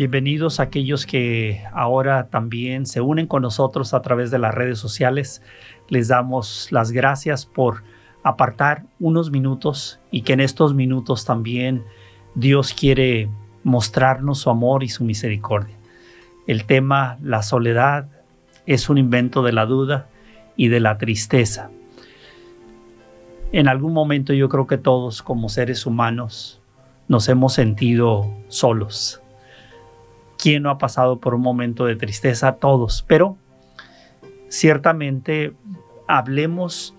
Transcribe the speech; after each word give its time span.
Bienvenidos 0.00 0.60
a 0.60 0.62
aquellos 0.62 1.04
que 1.04 1.62
ahora 1.74 2.28
también 2.28 2.86
se 2.86 3.02
unen 3.02 3.26
con 3.26 3.42
nosotros 3.42 3.92
a 3.92 4.00
través 4.00 4.30
de 4.30 4.38
las 4.38 4.54
redes 4.54 4.78
sociales. 4.78 5.42
Les 5.90 6.08
damos 6.08 6.68
las 6.70 6.90
gracias 6.90 7.44
por 7.44 7.82
apartar 8.22 8.86
unos 8.98 9.30
minutos 9.30 10.00
y 10.10 10.22
que 10.22 10.32
en 10.32 10.40
estos 10.40 10.72
minutos 10.72 11.26
también 11.26 11.84
Dios 12.34 12.72
quiere 12.72 13.28
mostrarnos 13.62 14.38
su 14.38 14.48
amor 14.48 14.84
y 14.84 14.88
su 14.88 15.04
misericordia. 15.04 15.76
El 16.46 16.64
tema, 16.64 17.18
la 17.20 17.42
soledad, 17.42 18.08
es 18.64 18.88
un 18.88 18.96
invento 18.96 19.42
de 19.42 19.52
la 19.52 19.66
duda 19.66 20.08
y 20.56 20.68
de 20.68 20.80
la 20.80 20.96
tristeza. 20.96 21.70
En 23.52 23.68
algún 23.68 23.92
momento 23.92 24.32
yo 24.32 24.48
creo 24.48 24.66
que 24.66 24.78
todos 24.78 25.20
como 25.20 25.50
seres 25.50 25.84
humanos 25.84 26.62
nos 27.06 27.28
hemos 27.28 27.52
sentido 27.52 28.32
solos 28.48 29.19
¿Quién 30.40 30.62
no 30.62 30.70
ha 30.70 30.78
pasado 30.78 31.20
por 31.20 31.34
un 31.34 31.42
momento 31.42 31.84
de 31.84 31.96
tristeza? 31.96 32.56
Todos, 32.56 33.04
pero 33.06 33.36
ciertamente 34.48 35.52
hablemos 36.08 36.94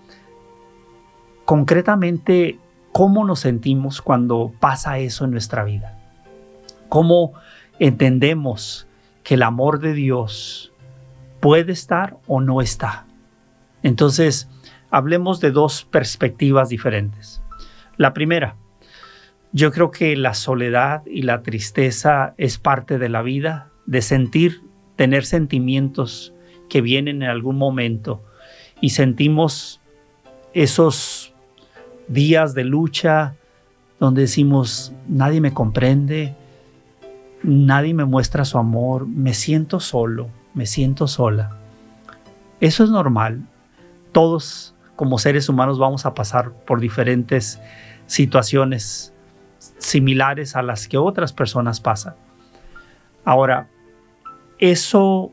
concretamente 1.44 2.60
cómo 2.92 3.24
nos 3.24 3.40
sentimos 3.40 4.00
cuando 4.00 4.52
pasa 4.60 4.98
eso 4.98 5.24
en 5.24 5.32
nuestra 5.32 5.64
vida. 5.64 5.98
Cómo 6.88 7.32
entendemos 7.80 8.86
que 9.24 9.34
el 9.34 9.42
amor 9.42 9.80
de 9.80 9.92
Dios 9.92 10.72
puede 11.40 11.72
estar 11.72 12.18
o 12.28 12.40
no 12.40 12.60
está. 12.60 13.06
Entonces, 13.82 14.48
hablemos 14.90 15.40
de 15.40 15.50
dos 15.50 15.84
perspectivas 15.84 16.68
diferentes. 16.68 17.42
La 17.96 18.14
primera, 18.14 18.54
yo 19.52 19.70
creo 19.70 19.90
que 19.90 20.16
la 20.16 20.34
soledad 20.34 21.02
y 21.06 21.22
la 21.22 21.42
tristeza 21.42 22.34
es 22.38 22.58
parte 22.58 22.98
de 22.98 23.08
la 23.08 23.22
vida, 23.22 23.70
de 23.86 24.00
sentir, 24.00 24.62
tener 24.96 25.24
sentimientos 25.26 26.32
que 26.68 26.80
vienen 26.80 27.22
en 27.22 27.28
algún 27.28 27.58
momento 27.58 28.22
y 28.80 28.90
sentimos 28.90 29.80
esos 30.54 31.34
días 32.08 32.54
de 32.54 32.64
lucha 32.64 33.36
donde 34.00 34.22
decimos, 34.22 34.92
nadie 35.06 35.40
me 35.40 35.52
comprende, 35.52 36.34
nadie 37.42 37.94
me 37.94 38.04
muestra 38.04 38.44
su 38.44 38.58
amor, 38.58 39.06
me 39.06 39.34
siento 39.34 39.80
solo, 39.80 40.28
me 40.54 40.66
siento 40.66 41.06
sola. 41.06 41.56
Eso 42.60 42.84
es 42.84 42.90
normal. 42.90 43.42
Todos 44.10 44.74
como 44.96 45.18
seres 45.18 45.48
humanos 45.48 45.78
vamos 45.78 46.06
a 46.06 46.14
pasar 46.14 46.52
por 46.66 46.80
diferentes 46.80 47.60
situaciones 48.06 49.11
similares 49.78 50.56
a 50.56 50.62
las 50.62 50.88
que 50.88 50.98
otras 50.98 51.32
personas 51.32 51.80
pasan. 51.80 52.14
Ahora, 53.24 53.68
eso 54.58 55.32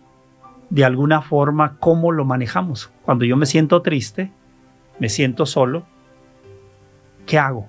de 0.70 0.86
alguna 0.86 1.22
forma, 1.22 1.78
¿cómo 1.80 2.12
lo 2.12 2.26
manejamos? 2.26 2.92
Cuando 3.04 3.26
yo 3.26 3.36
me 3.36 3.46
siento 3.46 3.82
triste, 3.82 4.32
me 5.00 5.10
siento 5.10 5.46
solo, 5.46 5.86
¿qué 7.26 7.40
hago? 7.40 7.68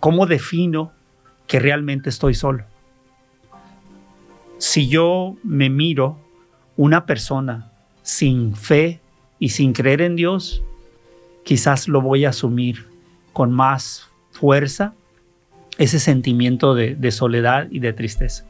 ¿Cómo 0.00 0.26
defino 0.26 0.92
que 1.46 1.60
realmente 1.60 2.08
estoy 2.08 2.34
solo? 2.34 2.64
Si 4.58 4.88
yo 4.88 5.36
me 5.44 5.70
miro 5.70 6.18
una 6.76 7.06
persona 7.06 7.70
sin 8.02 8.56
fe 8.56 9.00
y 9.38 9.50
sin 9.50 9.72
creer 9.72 10.02
en 10.02 10.16
Dios, 10.16 10.62
quizás 11.44 11.86
lo 11.86 12.00
voy 12.00 12.24
a 12.24 12.30
asumir 12.30 12.88
con 13.32 13.52
más 13.52 14.08
fuerza 14.32 14.94
ese 15.78 16.00
sentimiento 16.00 16.74
de, 16.74 17.10
soledad 17.12 17.68
y 17.70 17.78
de 17.78 17.92
tristeza. 17.92 18.44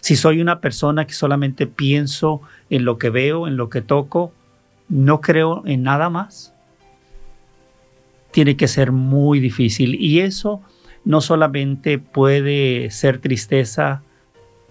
Si 0.00 0.16
soy 0.16 0.40
una 0.40 0.60
persona 0.60 1.06
que 1.06 1.12
solamente 1.12 1.66
pienso 1.66 2.40
en 2.70 2.84
lo 2.84 2.98
que 2.98 3.10
veo, 3.10 3.46
en 3.46 3.56
lo 3.56 3.68
que 3.68 3.82
toco, 3.82 4.32
no 4.88 5.20
creo 5.20 5.62
en 5.66 5.82
nada 5.82 6.08
más, 6.10 6.54
tiene 8.30 8.56
que 8.56 8.68
ser 8.68 8.90
muy 8.90 9.38
difícil. 9.38 9.94
Y 10.00 10.20
eso 10.20 10.62
no 11.04 11.20
solamente 11.20 11.98
puede 11.98 12.90
ser 12.90 13.18
tristeza, 13.18 14.02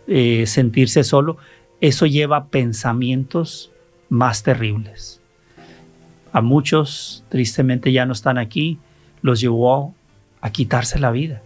eh, 0.07 0.45
sentirse 0.47 1.03
solo, 1.03 1.37
eso 1.81 2.05
lleva 2.07 2.47
pensamientos 2.47 3.71
más 4.09 4.43
terribles. 4.43 5.21
A 6.31 6.41
muchos, 6.41 7.23
tristemente, 7.29 7.91
ya 7.91 8.05
no 8.05 8.13
están 8.13 8.37
aquí, 8.37 8.79
los 9.21 9.39
llevó 9.39 9.93
a 10.41 10.51
quitarse 10.51 10.99
la 10.99 11.11
vida. 11.11 11.41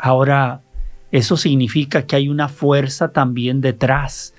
Ahora, 0.00 0.62
eso 1.12 1.36
significa 1.36 2.06
que 2.06 2.16
hay 2.16 2.28
una 2.28 2.48
fuerza 2.48 3.12
también 3.12 3.60
detrás 3.60 4.34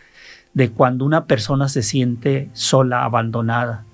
de 0.54 0.72
cuando 0.72 1.06
una 1.06 1.26
persona 1.26 1.70
se 1.70 1.84
siente 1.84 2.50
sola, 2.54 3.04
abandonada. 3.04 3.86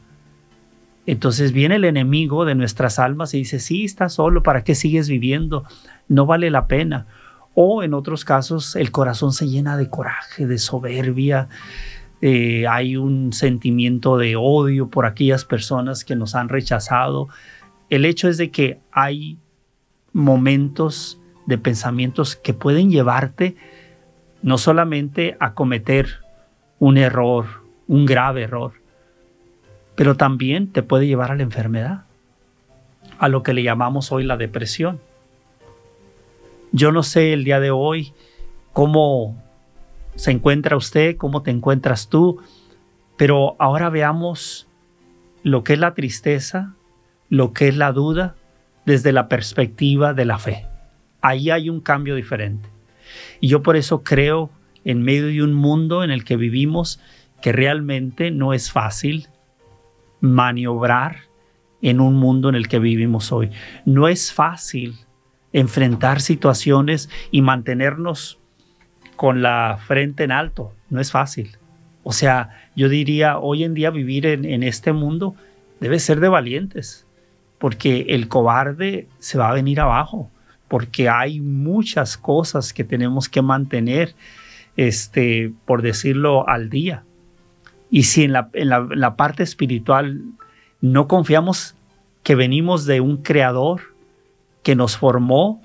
Entonces 1.05 1.51
viene 1.51 1.75
el 1.75 1.85
enemigo 1.85 2.45
de 2.45 2.55
nuestras 2.55 2.99
almas 2.99 3.33
y 3.33 3.39
dice, 3.39 3.59
sí, 3.59 3.85
estás 3.85 4.13
solo, 4.13 4.43
¿para 4.43 4.63
qué 4.63 4.75
sigues 4.75 5.09
viviendo? 5.09 5.63
No 6.07 6.25
vale 6.25 6.49
la 6.51 6.67
pena. 6.67 7.05
O 7.53 7.83
en 7.83 7.93
otros 7.93 8.23
casos 8.23 8.75
el 8.75 8.91
corazón 8.91 9.33
se 9.33 9.47
llena 9.47 9.77
de 9.77 9.89
coraje, 9.89 10.47
de 10.47 10.57
soberbia, 10.57 11.49
eh, 12.21 12.65
hay 12.67 12.97
un 12.97 13.31
sentimiento 13.31 14.17
de 14.17 14.35
odio 14.35 14.89
por 14.89 15.05
aquellas 15.05 15.45
personas 15.45 16.03
que 16.03 16.15
nos 16.15 16.33
han 16.33 16.49
rechazado. 16.49 17.27
El 17.89 18.05
hecho 18.05 18.27
es 18.27 18.37
de 18.37 18.51
que 18.51 18.79
hay 18.91 19.37
momentos 20.13 21.19
de 21.47 21.57
pensamientos 21.57 22.35
que 22.35 22.53
pueden 22.53 22.91
llevarte 22.91 23.55
no 24.43 24.59
solamente 24.59 25.35
a 25.39 25.53
cometer 25.53 26.19
un 26.77 26.97
error, 26.97 27.45
un 27.87 28.05
grave 28.05 28.43
error, 28.43 28.73
pero 29.95 30.15
también 30.15 30.71
te 30.71 30.83
puede 30.83 31.07
llevar 31.07 31.31
a 31.31 31.35
la 31.35 31.43
enfermedad, 31.43 32.03
a 33.17 33.29
lo 33.29 33.41
que 33.41 33.53
le 33.53 33.63
llamamos 33.63 34.11
hoy 34.11 34.23
la 34.23 34.37
depresión. 34.37 34.99
Yo 36.71 36.91
no 36.91 37.01
sé 37.01 37.33
el 37.33 37.45
día 37.45 37.59
de 37.59 37.71
hoy 37.71 38.13
cómo 38.73 39.41
se 40.15 40.31
encuentra 40.31 40.75
usted, 40.75 41.15
cómo 41.17 41.41
te 41.41 41.49
encuentras 41.49 42.09
tú, 42.09 42.39
pero 43.15 43.55
ahora 43.57 43.89
veamos 43.89 44.67
lo 45.43 45.63
que 45.63 45.73
es 45.73 45.79
la 45.79 45.93
tristeza, 45.93 46.73
lo 47.29 47.53
que 47.53 47.69
es 47.69 47.77
la 47.77 47.93
duda 47.93 48.35
desde 48.85 49.13
la 49.13 49.29
perspectiva 49.29 50.13
de 50.13 50.25
la 50.25 50.37
fe 50.37 50.65
ahí 51.27 51.49
hay 51.49 51.69
un 51.69 51.81
cambio 51.81 52.15
diferente. 52.15 52.69
Y 53.39 53.47
yo 53.47 53.63
por 53.63 53.75
eso 53.75 54.03
creo, 54.03 54.49
en 54.85 55.01
medio 55.01 55.27
de 55.27 55.43
un 55.43 55.53
mundo 55.53 56.03
en 56.03 56.11
el 56.11 56.23
que 56.23 56.37
vivimos, 56.37 56.99
que 57.41 57.51
realmente 57.51 58.31
no 58.31 58.53
es 58.53 58.71
fácil 58.71 59.27
maniobrar 60.19 61.17
en 61.81 61.99
un 61.99 62.15
mundo 62.15 62.49
en 62.49 62.55
el 62.55 62.67
que 62.67 62.79
vivimos 62.79 63.31
hoy. 63.31 63.51
No 63.85 64.07
es 64.07 64.33
fácil 64.33 64.95
enfrentar 65.53 66.21
situaciones 66.21 67.09
y 67.31 67.41
mantenernos 67.41 68.39
con 69.15 69.41
la 69.41 69.77
frente 69.85 70.23
en 70.23 70.31
alto. 70.31 70.73
No 70.89 70.99
es 70.99 71.11
fácil. 71.11 71.57
O 72.03 72.13
sea, 72.13 72.69
yo 72.75 72.89
diría, 72.89 73.37
hoy 73.37 73.63
en 73.63 73.73
día 73.73 73.91
vivir 73.91 74.25
en, 74.25 74.45
en 74.45 74.63
este 74.63 74.93
mundo 74.93 75.35
debe 75.79 75.99
ser 75.99 76.19
de 76.19 76.29
valientes, 76.29 77.05
porque 77.59 78.07
el 78.09 78.27
cobarde 78.27 79.07
se 79.19 79.37
va 79.37 79.49
a 79.49 79.53
venir 79.53 79.79
abajo 79.79 80.31
porque 80.67 81.09
hay 81.09 81.39
muchas 81.39 82.17
cosas 82.17 82.73
que 82.73 82.83
tenemos 82.83 83.29
que 83.29 83.41
mantener, 83.41 84.15
este, 84.75 85.51
por 85.65 85.81
decirlo, 85.81 86.47
al 86.47 86.69
día. 86.69 87.03
Y 87.89 88.03
si 88.03 88.23
en 88.23 88.33
la, 88.33 88.49
en 88.53 88.69
la 88.69 89.15
parte 89.15 89.43
espiritual 89.43 90.21
no 90.81 91.07
confiamos 91.07 91.75
que 92.23 92.35
venimos 92.35 92.85
de 92.85 92.99
un 92.99 93.17
creador 93.17 93.93
que 94.63 94.75
nos 94.75 94.97
formó 94.97 95.61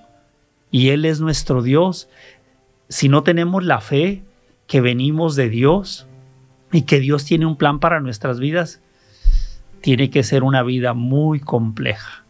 y 0.70 0.90
Él 0.90 1.04
es 1.04 1.20
nuestro 1.20 1.62
Dios, 1.62 2.08
si 2.88 3.08
no 3.08 3.22
tenemos 3.22 3.64
la 3.64 3.80
fe 3.80 4.22
que 4.66 4.80
venimos 4.80 5.34
de 5.34 5.48
Dios 5.48 6.06
y 6.70 6.82
que 6.82 7.00
Dios 7.00 7.24
tiene 7.24 7.46
un 7.46 7.56
plan 7.56 7.80
para 7.80 8.00
nuestras 8.00 8.38
vidas, 8.38 8.80
tiene 9.80 10.10
que 10.10 10.22
ser 10.22 10.44
una 10.44 10.62
vida 10.62 10.94
muy 10.94 11.40
compleja. 11.40 12.21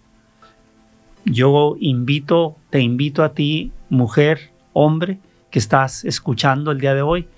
Yo 1.25 1.77
invito, 1.79 2.57
te 2.71 2.81
invito 2.81 3.23
a 3.23 3.33
ti, 3.35 3.73
mujer, 3.89 4.51
hombre, 4.73 5.19
que 5.51 5.59
estás 5.59 6.05
escuchando 6.05 6.73
el 6.73 6.81
día 6.81 6.95
de 6.95 7.03
hoy, 7.03 7.29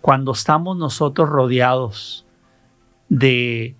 cuando 0.00 0.32
estamos 0.32 0.76
nosotros 0.76 1.28
rodeados 1.28 2.24
de 3.08 3.76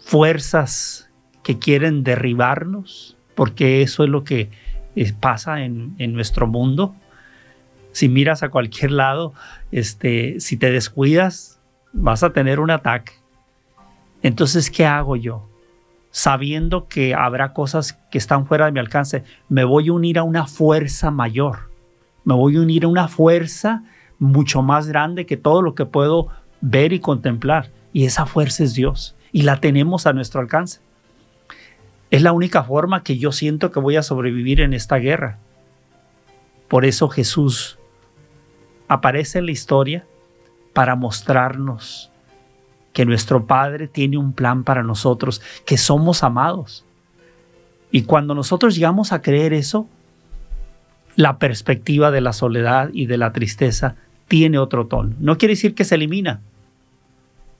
fuerzas 0.00 1.10
que 1.42 1.58
quieren 1.58 2.04
derribarnos, 2.04 3.16
porque 3.34 3.82
eso 3.82 4.04
es 4.04 4.10
lo 4.10 4.24
que 4.24 4.50
eh, 4.96 5.12
pasa 5.18 5.62
en, 5.64 5.94
nuestro 6.12 6.46
mundo. 6.46 6.94
Si 7.92 8.08
miras 8.08 8.42
a 8.42 8.48
cualquier 8.48 8.92
lado, 8.92 9.34
este, 9.70 10.40
si 10.40 10.56
te 10.56 10.70
descuidas, 10.70 11.60
vas 11.92 12.22
a 12.22 12.32
tener 12.32 12.60
un 12.60 12.70
ataque. 12.70 13.12
Entonces, 14.22 14.70
¿qué 14.70 14.86
hago 14.86 15.16
yo? 15.16 15.51
Sabiendo 16.12 16.88
que 16.88 17.14
habrá 17.14 17.54
cosas 17.54 17.98
que 18.10 18.18
están 18.18 18.46
fuera 18.46 18.66
de 18.66 18.72
mi 18.72 18.80
alcance, 18.80 19.24
me 19.48 19.64
voy 19.64 19.88
a 19.88 19.94
unir 19.94 20.18
a 20.18 20.24
una 20.24 20.46
fuerza 20.46 21.10
mayor. 21.10 21.70
Me 22.24 22.34
voy 22.34 22.56
a 22.56 22.60
unir 22.60 22.84
a 22.84 22.88
una 22.88 23.08
fuerza 23.08 23.82
mucho 24.18 24.60
más 24.60 24.86
grande 24.86 25.24
que 25.24 25.38
todo 25.38 25.62
lo 25.62 25.74
que 25.74 25.86
puedo 25.86 26.28
ver 26.60 26.92
y 26.92 27.00
contemplar. 27.00 27.70
Y 27.94 28.04
esa 28.04 28.26
fuerza 28.26 28.62
es 28.62 28.74
Dios. 28.74 29.16
Y 29.32 29.42
la 29.42 29.56
tenemos 29.56 30.06
a 30.06 30.12
nuestro 30.12 30.42
alcance. 30.42 30.80
Es 32.10 32.20
la 32.20 32.32
única 32.32 32.62
forma 32.62 33.02
que 33.02 33.16
yo 33.16 33.32
siento 33.32 33.70
que 33.70 33.80
voy 33.80 33.96
a 33.96 34.02
sobrevivir 34.02 34.60
en 34.60 34.74
esta 34.74 34.96
guerra. 34.96 35.38
Por 36.68 36.84
eso 36.84 37.08
Jesús 37.08 37.78
aparece 38.86 39.38
en 39.38 39.46
la 39.46 39.52
historia 39.52 40.06
para 40.74 40.94
mostrarnos 40.94 42.11
que 42.92 43.04
nuestro 43.04 43.46
Padre 43.46 43.88
tiene 43.88 44.18
un 44.18 44.32
plan 44.32 44.64
para 44.64 44.82
nosotros, 44.82 45.40
que 45.64 45.78
somos 45.78 46.22
amados. 46.22 46.84
Y 47.90 48.02
cuando 48.02 48.34
nosotros 48.34 48.74
llegamos 48.74 49.12
a 49.12 49.22
creer 49.22 49.52
eso, 49.52 49.86
la 51.16 51.38
perspectiva 51.38 52.10
de 52.10 52.20
la 52.20 52.32
soledad 52.32 52.90
y 52.92 53.06
de 53.06 53.18
la 53.18 53.32
tristeza 53.32 53.96
tiene 54.28 54.58
otro 54.58 54.86
tono. 54.86 55.14
No 55.18 55.36
quiere 55.38 55.52
decir 55.52 55.74
que 55.74 55.84
se 55.84 55.96
elimina, 55.96 56.40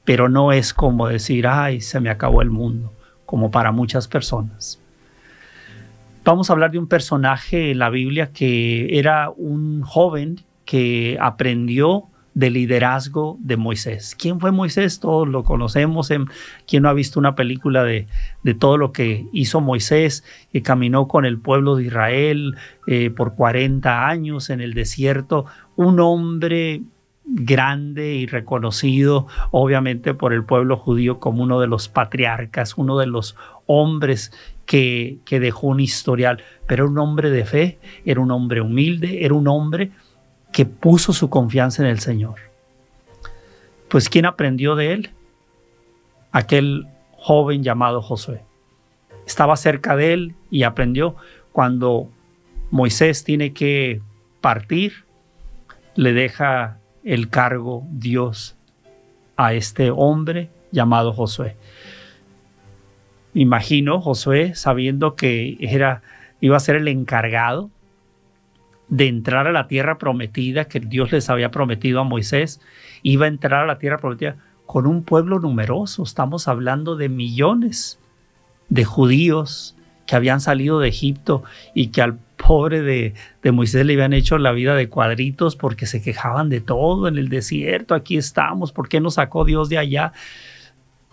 pero 0.05 0.29
no 0.29 0.53
es 0.53 0.73
como 0.73 1.09
decir, 1.09 1.47
ay, 1.47 1.81
se 1.81 2.01
me 2.01 2.11
acabó 2.11 2.43
el 2.43 2.51
mundo 2.51 2.93
como 3.27 3.51
para 3.51 3.73
muchas 3.73 4.09
personas. 4.09 4.79
Vamos 6.25 6.49
a 6.49 6.53
hablar 6.53 6.71
de 6.71 6.79
un 6.79 6.87
personaje 6.87 7.73
en 7.73 7.79
la 7.79 7.91
Biblia 7.91 8.31
que 8.33 8.99
era 8.99 9.31
un 9.31 9.83
joven 9.83 10.41
que 10.65 11.19
aprendió 11.21 12.05
del 12.35 12.55
liderazgo 12.55 13.37
de 13.41 13.57
Moisés. 13.57 14.17
¿Quién 14.19 14.41
fue 14.41 14.53
Moisés? 14.53 15.01
Todos 15.01 15.29
lo 15.29 15.45
conocemos. 15.45 16.11
¿Quién 16.67 16.83
no 16.83 16.89
ha 16.89 16.95
visto 16.95 17.21
una 17.21 17.35
película 17.35 17.85
de, 17.85 18.07
todo 18.59 18.79
lo 18.79 18.93
que 18.93 19.27
hizo 19.33 19.61
Moisés, 19.61 20.25
que 20.53 20.63
caminó 20.63 21.09
con 21.09 21.25
el 21.25 21.39
pueblo 21.39 21.77
de 21.77 21.85
Israel 21.85 22.57
eh, 22.87 23.11
por 23.11 23.35
40 23.35 24.09
años 24.09 24.51
en 24.51 24.61
el 24.61 24.75
desierto? 24.75 25.47
Un 25.77 26.01
hombre 26.01 26.83
grande 27.25 28.15
y 28.15 28.27
reconocido 28.27 29.29
obviamente 29.53 30.13
por 30.13 30.33
el 30.33 30.45
pueblo 30.45 30.77
judío 30.77 31.21
como 31.21 31.43
uno 31.43 31.61
de 31.61 31.67
los 31.67 31.89
patriarcas, 31.89 32.77
uno 32.77 32.99
de 32.99 33.07
los 33.07 33.37
hombres 33.67 34.33
que, 34.67 35.19
que 35.25 35.39
dejó 35.39 35.69
un 35.69 35.81
historial, 35.81 36.43
pero 36.67 36.85
era 36.85 36.91
un 36.91 36.99
hombre 36.99 37.31
de 37.31 37.45
fe, 37.45 37.79
era 38.05 38.21
un 38.21 38.31
hombre 38.31 38.61
humilde, 38.61 39.25
era 39.25 39.35
un 39.35 39.47
hombre 39.49 39.93
que 40.53 40.67
puso 40.67 41.13
su 41.13 41.31
confianza 41.31 41.83
en 41.83 41.89
el 41.89 42.01
Señor. 42.01 42.37
Pues 43.89 44.09
¿quién 44.09 44.27
aprendió 44.27 44.77
de 44.77 44.93
él? 44.93 45.11
Aquel 46.31 46.87
joven 47.13 47.63
llamado 47.63 48.03
Josué. 48.03 48.43
Estaba 49.27 49.57
cerca 49.57 49.97
de 49.97 50.13
él 50.13 50.35
y 50.51 50.63
aprendió 50.63 51.17
cuando 51.53 52.09
Moisés 52.71 53.25
tiene 53.25 53.53
que 53.53 54.01
partir, 54.41 55.05
le 55.95 56.13
deja 56.13 56.79
el 57.05 57.29
cargo 57.29 57.85
Dios 57.91 58.57
a 59.37 59.55
este 59.55 59.91
hombre 59.91 60.51
llamado 60.71 61.13
Josué. 61.13 61.57
Imagino 63.35 64.01
Josué 64.01 64.55
sabiendo 64.55 65.15
que 65.15 65.57
era, 65.61 66.03
iba 66.41 66.57
a 66.57 66.61
ser 66.61 66.77
el 66.77 66.89
encargado 66.89 67.71
de 68.93 69.09
entrar 69.09 69.47
a 69.47 69.53
la 69.53 69.69
tierra 69.69 69.97
prometida 69.97 70.67
que 70.67 70.79
Dios 70.79 71.13
les 71.13 71.31
había 71.31 71.51
prometido 71.51 72.01
a 72.01 72.05
Moisés, 72.05 72.61
iba 73.03 73.25
a 73.25 73.29
entrar 73.29 73.63
a 73.63 73.67
la 73.67 73.79
tierra 73.79 73.97
prometida 73.97 74.37
con 74.67 74.87
un 74.87 75.03
pueblo 75.03 75.39
numeroso. 75.41 76.03
Estamos 76.03 76.47
hablando 76.47 76.95
de 76.95 77.09
millones 77.09 77.99
de 78.69 78.85
judíos 78.85 79.75
que 80.07 80.15
habían 80.15 80.43
salido 80.43 80.79
de 80.79 80.89
Egipto 80.89 81.43
y 81.73 81.87
que 81.87 82.03
al 82.03 82.19
pobre 82.37 82.83
de, 82.83 83.15
Moisés 83.51 83.87
le 83.87 83.95
habían 83.95 84.13
hecho 84.13 84.37
la 84.37 84.53
vida 84.53 84.75
de 84.75 84.91
cuadritos 84.91 85.57
porque 85.57 85.87
se 85.87 86.03
quejaban 86.03 86.51
de 86.51 86.61
todo 86.61 87.09
en 87.09 87.17
el 87.17 87.31
desierto. 87.31 87.95
Aquí 87.95 88.19
estamos, 88.19 88.73
¿por 88.73 88.91
qué 88.91 89.01
nos 89.01 89.15
sacó 89.15 89.47
Dios 89.47 89.71
de 89.71 89.79
allá? 89.79 90.13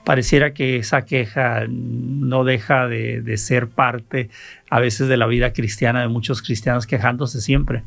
Pareciera 0.09 0.55
que 0.55 0.77
esa 0.77 1.05
queja 1.05 1.65
no 1.69 2.43
deja 2.43 2.87
de, 2.87 3.37
ser 3.37 3.67
parte 3.69 4.31
a 4.67 4.79
veces 4.79 5.07
de 5.07 5.17
la 5.17 5.27
vida 5.27 5.53
cristiana 5.53 6.01
de 6.01 6.07
muchos 6.07 6.41
cristianos 6.41 6.87
quejándose 6.87 7.41
siempre, 7.41 7.83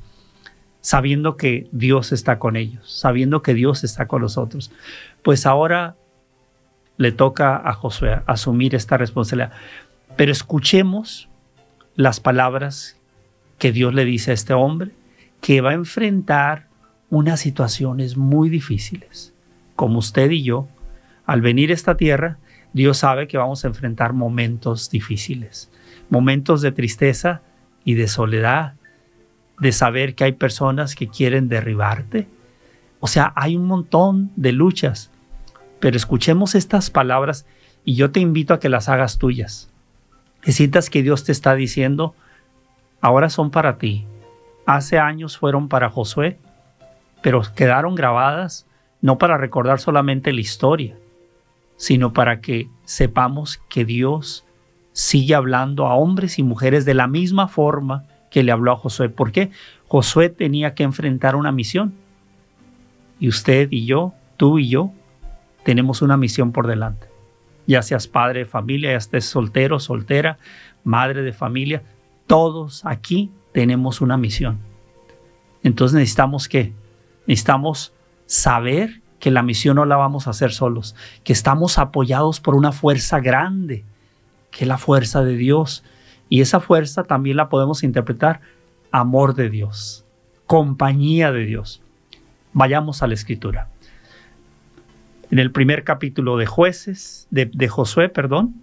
sabiendo 0.80 1.36
que 1.36 1.66
Dios 1.72 2.12
está 2.12 2.38
con 2.38 2.54
ellos, 2.54 2.88
sabiendo 2.88 3.42
que 3.42 3.54
Dios 3.54 3.82
está 3.82 4.06
con 4.06 4.22
nosotros. 4.22 4.70
Pues 5.24 5.46
ahora 5.46 5.96
le 6.96 7.10
toca 7.10 7.56
a 7.56 7.72
Josué 7.72 8.20
asumir 8.26 8.76
esta 8.76 8.96
responsabilidad. 8.96 9.50
Pero 10.14 10.30
escuchemos 10.30 11.28
las 11.96 12.20
palabras 12.20 12.96
que 13.58 13.72
Dios 13.72 13.94
le 13.94 14.04
dice 14.04 14.30
a 14.30 14.34
este 14.34 14.54
hombre 14.54 14.92
que 15.40 15.60
va 15.60 15.70
a 15.70 15.74
enfrentar 15.74 16.68
unas 17.10 17.40
situaciones 17.40 18.16
muy 18.16 18.48
difíciles. 18.48 19.34
Como 19.74 19.98
usted 19.98 20.30
y 20.30 20.44
yo, 20.44 20.68
al 21.26 21.40
venir 21.40 21.70
a 21.70 21.74
esta 21.74 21.96
tierra, 21.96 22.38
Dios 22.72 22.98
sabe 22.98 23.28
que 23.28 23.38
vamos 23.38 23.64
a 23.64 23.68
enfrentar 23.68 24.12
momentos 24.12 24.90
difíciles, 24.90 25.70
momentos 26.08 26.62
de 26.62 26.72
tristeza 26.72 27.42
y 27.84 27.94
de 27.94 28.08
soledad, 28.08 28.74
de 29.58 29.72
saber 29.72 30.14
que 30.14 30.24
hay 30.24 30.32
personas 30.32 30.94
que 30.94 31.08
quieren 31.08 31.48
derribarte. 31.48 32.28
O 33.00 33.06
sea, 33.06 33.32
hay 33.36 33.56
un 33.56 33.66
montón 33.66 34.30
de 34.36 34.52
luchas, 34.52 35.10
pero 35.80 35.96
escuchemos 35.96 36.54
estas 36.54 36.90
palabras 36.90 37.46
y 37.84 37.94
yo 37.94 38.10
te 38.10 38.20
invito 38.20 38.54
a 38.54 38.60
que 38.60 38.68
las 38.68 38.88
hagas 38.88 39.18
tuyas. 39.18 39.70
Que 40.40 40.52
sientas 40.52 40.90
que 40.90 41.02
Dios 41.02 41.24
te 41.24 41.32
está 41.32 41.54
diciendo, 41.54 42.14
ahora 43.00 43.28
son 43.28 43.50
para 43.50 43.78
ti. 43.78 44.06
Hace 44.66 44.98
años 44.98 45.36
fueron 45.36 45.68
para 45.68 45.90
Josué, 45.90 46.38
pero 47.22 47.42
quedaron 47.54 47.94
grabadas 47.94 48.66
no 49.00 49.18
para 49.18 49.36
recordar 49.36 49.80
solamente 49.80 50.32
la 50.32 50.40
historia, 50.40 50.96
sino 51.82 52.12
para 52.12 52.40
que 52.40 52.68
sepamos 52.84 53.60
que 53.68 53.84
Dios 53.84 54.44
sigue 54.92 55.34
hablando 55.34 55.88
a 55.88 55.96
hombres 55.96 56.38
y 56.38 56.44
mujeres 56.44 56.84
de 56.84 56.94
la 56.94 57.08
misma 57.08 57.48
forma 57.48 58.04
que 58.30 58.44
le 58.44 58.52
habló 58.52 58.70
a 58.70 58.76
Josué. 58.76 59.08
¿Por 59.08 59.32
qué? 59.32 59.50
Josué 59.88 60.28
tenía 60.28 60.76
que 60.76 60.84
enfrentar 60.84 61.34
una 61.34 61.50
misión. 61.50 61.92
Y 63.18 63.26
usted 63.26 63.66
y 63.72 63.84
yo, 63.84 64.14
tú 64.36 64.60
y 64.60 64.68
yo, 64.68 64.92
tenemos 65.64 66.02
una 66.02 66.16
misión 66.16 66.52
por 66.52 66.68
delante. 66.68 67.08
Ya 67.66 67.82
seas 67.82 68.06
padre 68.06 68.38
de 68.38 68.46
familia, 68.46 68.92
ya 68.92 68.98
estés 68.98 69.24
soltero, 69.24 69.80
soltera, 69.80 70.38
madre 70.84 71.22
de 71.22 71.32
familia, 71.32 71.82
todos 72.28 72.86
aquí 72.86 73.32
tenemos 73.50 74.00
una 74.00 74.16
misión. 74.16 74.60
Entonces 75.64 75.96
necesitamos 75.96 76.48
que 76.48 76.74
necesitamos 77.26 77.92
saber 78.26 79.01
que 79.22 79.30
la 79.30 79.44
misión 79.44 79.76
no 79.76 79.84
la 79.84 79.94
vamos 79.94 80.26
a 80.26 80.30
hacer 80.30 80.50
solos, 80.50 80.96
que 81.22 81.32
estamos 81.32 81.78
apoyados 81.78 82.40
por 82.40 82.56
una 82.56 82.72
fuerza 82.72 83.20
grande, 83.20 83.84
que 84.50 84.64
es 84.64 84.68
la 84.68 84.78
fuerza 84.78 85.22
de 85.22 85.36
Dios. 85.36 85.84
Y 86.28 86.40
esa 86.40 86.58
fuerza 86.58 87.04
también 87.04 87.36
la 87.36 87.48
podemos 87.48 87.84
interpretar 87.84 88.40
amor 88.90 89.36
de 89.36 89.48
Dios, 89.48 90.04
compañía 90.48 91.30
de 91.30 91.44
Dios. 91.44 91.82
Vayamos 92.52 93.04
a 93.04 93.06
la 93.06 93.14
escritura. 93.14 93.68
En 95.30 95.38
el 95.38 95.52
primer 95.52 95.84
capítulo 95.84 96.36
de 96.36 96.46
jueces, 96.46 97.28
de, 97.30 97.68
Josué, 97.68 98.08
perdón, 98.08 98.60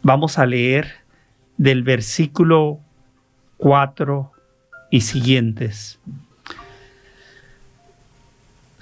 vamos 0.00 0.38
a 0.38 0.46
leer 0.46 0.92
del 1.56 1.82
versículo 1.82 2.78
4 3.56 4.30
y 4.92 5.00
siguientes. 5.00 5.98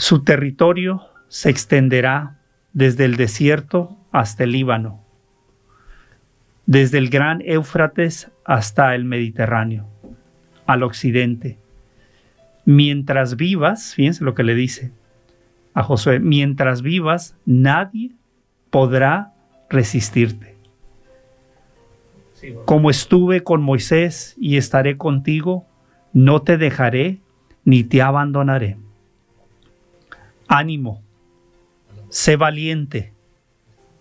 Su 0.00 0.24
territorio 0.24 1.02
se 1.28 1.50
extenderá 1.50 2.38
desde 2.72 3.04
el 3.04 3.16
desierto 3.16 3.98
hasta 4.12 4.44
el 4.44 4.52
Líbano, 4.52 5.04
desde 6.64 6.96
el 6.96 7.10
gran 7.10 7.42
Éufrates 7.44 8.30
hasta 8.46 8.94
el 8.94 9.04
Mediterráneo, 9.04 9.86
al 10.64 10.84
occidente. 10.84 11.58
Mientras 12.64 13.36
vivas, 13.36 13.94
fíjense 13.94 14.24
lo 14.24 14.34
que 14.34 14.42
le 14.42 14.54
dice 14.54 14.90
a 15.74 15.82
Josué, 15.82 16.18
mientras 16.18 16.80
vivas, 16.80 17.36
nadie 17.44 18.12
podrá 18.70 19.34
resistirte. 19.68 20.56
Como 22.64 22.88
estuve 22.88 23.44
con 23.44 23.60
Moisés 23.60 24.34
y 24.40 24.56
estaré 24.56 24.96
contigo, 24.96 25.66
no 26.14 26.40
te 26.40 26.56
dejaré 26.56 27.20
ni 27.66 27.84
te 27.84 28.00
abandonaré. 28.00 28.78
Ánimo, 30.52 31.00
sé 32.08 32.34
valiente, 32.34 33.14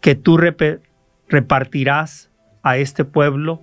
que 0.02 0.16
tú 0.16 0.40
repartirás 1.28 2.32
a 2.64 2.78
este 2.78 3.06
pueblo 3.06 3.62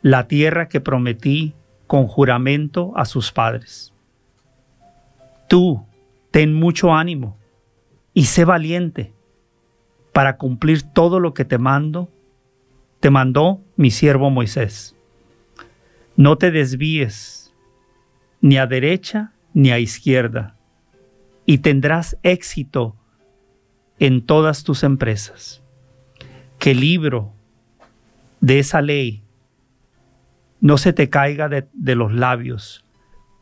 la 0.00 0.26
tierra 0.26 0.70
que 0.70 0.80
prometí 0.80 1.52
con 1.86 2.06
juramento 2.06 2.94
a 2.96 3.04
sus 3.04 3.32
padres. 3.32 3.92
Tú, 5.46 5.84
ten 6.30 6.54
mucho 6.54 6.94
ánimo 6.94 7.36
y 8.14 8.24
sé 8.24 8.46
valiente 8.46 9.12
para 10.14 10.38
cumplir 10.38 10.84
todo 10.84 11.20
lo 11.20 11.34
que 11.34 11.44
te 11.44 11.58
mando, 11.58 12.08
te 13.00 13.10
mandó 13.10 13.60
mi 13.76 13.90
siervo 13.90 14.30
Moisés. 14.30 14.96
No 16.16 16.38
te 16.38 16.50
desvíes 16.50 17.52
ni 18.40 18.56
a 18.56 18.66
derecha 18.66 19.34
ni 19.52 19.70
a 19.70 19.78
izquierda, 19.78 20.55
y 21.46 21.58
tendrás 21.58 22.18
éxito 22.22 22.96
en 23.98 24.26
todas 24.26 24.64
tus 24.64 24.82
empresas. 24.82 25.62
Que 26.58 26.72
el 26.72 26.80
libro 26.80 27.32
de 28.40 28.58
esa 28.58 28.82
ley 28.82 29.22
no 30.60 30.76
se 30.76 30.92
te 30.92 31.08
caiga 31.08 31.48
de, 31.48 31.68
de 31.72 31.94
los 31.94 32.12
labios. 32.12 32.84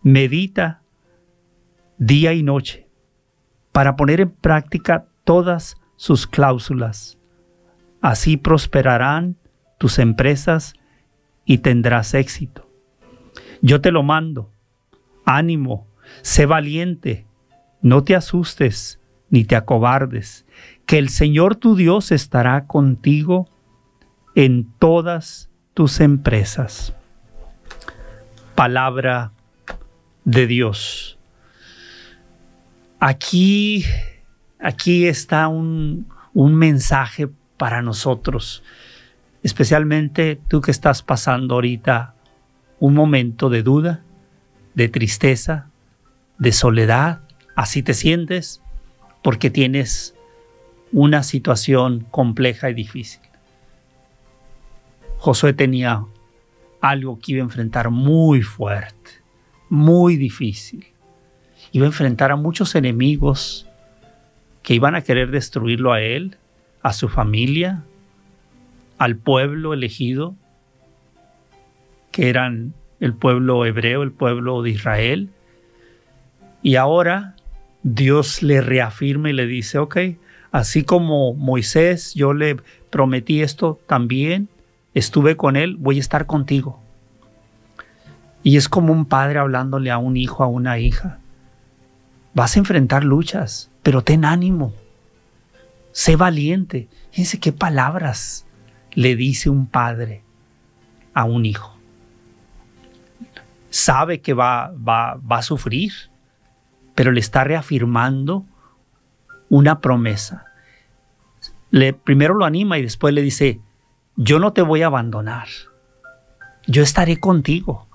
Medita 0.03 0.83
día 1.97 2.35
y 2.35 2.43
noche 2.43 2.89
para 3.73 3.97
poner 3.97 4.21
en 4.21 4.31
práctica 4.31 5.07
todas 5.25 5.77
sus 5.97 6.27
cláusulas. 6.27 7.19
Así 8.01 8.37
prosperarán 8.37 9.37
tus 9.79 9.99
empresas 9.99 10.75
y 11.47 11.59
tendrás 11.59 12.15
éxito. 12.15 12.71
Yo 13.63 13.81
te 13.81 13.91
lo 13.91 14.03
mando. 14.03 14.51
Ánimo, 15.25 15.89
sé 16.21 16.45
valiente, 16.45 17.27
no 17.85 18.03
te 18.03 18.17
asustes 18.17 18.99
ni 19.29 19.45
te 19.45 19.57
acobardes, 19.57 20.47
que 20.87 20.97
el 20.97 21.11
Señor 21.11 21.57
tu 21.57 21.77
Dios 21.77 22.13
estará 22.13 22.67
contigo 22.67 23.47
en 24.35 24.73
todas 24.79 25.51
tus 25.75 26.01
empresas. 26.01 26.95
Palabra 28.55 29.33
de 30.25 30.47
Dios. 30.47 31.19
Aquí, 33.01 33.85
aquí 34.59 35.07
está 35.07 35.49
un, 35.49 36.09
un 36.33 36.55
mensaje 36.55 37.29
para 37.59 37.83
nosotros, 37.83 38.63
especialmente 39.43 40.41
tú 40.49 40.63
que 40.63 40.71
estás 40.71 41.03
pasando 41.03 41.57
ahorita 41.57 42.15
un 42.81 42.95
momento 42.95 43.51
de 43.51 43.63
duda, 43.63 44.03
de 44.73 44.89
tristeza, 44.89 45.69
de 46.39 46.53
soledad, 46.53 47.24
así 47.55 47.83
te 47.83 47.95
sientes 47.95 48.63
porque 49.23 49.51
tienes 49.51 50.15
una 50.93 51.23
situación 51.23 52.07
compleja 52.11 52.71
y 52.71 52.75
difícil. 52.75 53.21
Josué 55.19 55.53
tenía 55.53 56.05
algo 56.81 57.19
que 57.19 57.33
iba 57.33 57.41
a 57.41 57.45
enfrentar 57.45 57.91
muy 57.91 58.43
fuerte, 58.43 59.11
muy 59.71 60.17
difícil. 60.17 60.87
Iba 61.73 61.87
a 61.87 61.89
enfrentar 61.89 62.31
a 62.31 62.37
muchos 62.37 62.75
enemigos 62.75 63.67
que 64.63 64.75
iban 64.75 64.95
a 64.95 65.01
querer 65.01 65.31
destruirlo 65.31 65.93
a 65.93 66.01
él, 66.01 66.37
a 66.83 66.93
su 66.93 67.09
familia, 67.09 67.83
al 68.99 69.17
pueblo 69.17 69.73
elegido, 69.75 70.35
que 72.13 72.29
eran 72.29 72.75
el 73.01 73.15
pueblo 73.15 73.65
hebreo, 73.67 74.03
el 74.03 74.13
pueblo 74.13 74.63
de 74.63 74.71
Israel. 74.71 75.31
Y 76.63 76.77
ahora 76.77 77.34
Dios 77.85 78.43
le 78.43 78.63
reafirma 78.63 79.29
y 79.29 79.35
le 79.35 79.47
dice, 79.47 79.79
ok, 79.79 79.99
así 80.51 80.85
como 80.85 81.35
Moisés, 81.35 82.15
yo 82.15 82.33
le 82.33 82.57
prometí 82.89 83.43
esto 83.43 83.79
también, 83.87 84.49
estuve 84.95 85.37
con 85.37 85.55
él, 85.55 85.77
voy 85.77 85.99
a 85.99 86.01
estar 86.01 86.25
contigo. 86.25 86.81
Y 88.43 88.57
es 88.57 88.71
como 88.71 88.93
un 88.93 89.05
padre 89.05 89.39
hablándole 89.39 89.91
a 89.91 89.99
un 89.99 90.17
hijo, 90.17 90.43
a 90.43 90.47
una 90.47 90.79
hija. 90.79 91.19
Vas 92.33 92.57
a 92.57 92.59
enfrentar 92.59 93.05
luchas, 93.05 93.71
pero 93.83 94.03
ten 94.03 94.25
ánimo. 94.25 94.73
Sé 95.93 96.17
valiente. 96.17 96.89
Fíjense 97.11 97.39
qué 97.39 97.53
palabras 97.53 98.47
le 98.93 99.15
dice 99.15 99.51
un 99.51 99.67
padre 99.67 100.23
a 101.13 101.25
un 101.25 101.45
hijo. 101.45 101.77
Sabe 103.69 104.21
que 104.21 104.33
va, 104.33 104.73
va, 104.73 105.17
va 105.17 105.39
a 105.39 105.43
sufrir, 105.43 105.93
pero 106.95 107.13
le 107.13 107.21
está 107.21 107.45
reafirmando 107.45 108.45
una 109.49 109.81
promesa. 109.81 110.47
Le, 111.71 111.93
primero 111.93 112.35
lo 112.35 112.45
anima 112.45 112.79
y 112.79 112.83
después 112.83 113.13
le 113.15 113.23
dice, 113.23 113.61
yo 114.17 114.39
no 114.39 114.53
te 114.53 114.63
voy 114.63 114.83
a 114.83 114.87
abandonar, 114.87 115.49
yo 116.67 116.83
estaré 116.83 117.19
contigo. 117.19 117.89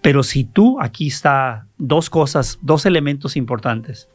Pero 0.00 0.22
si 0.22 0.44
tú, 0.44 0.80
aquí 0.80 1.06
está 1.06 1.66
dos 1.78 2.10
cosas, 2.10 2.58
dos 2.60 2.86
elementos 2.86 3.36
importantes. 3.36 4.08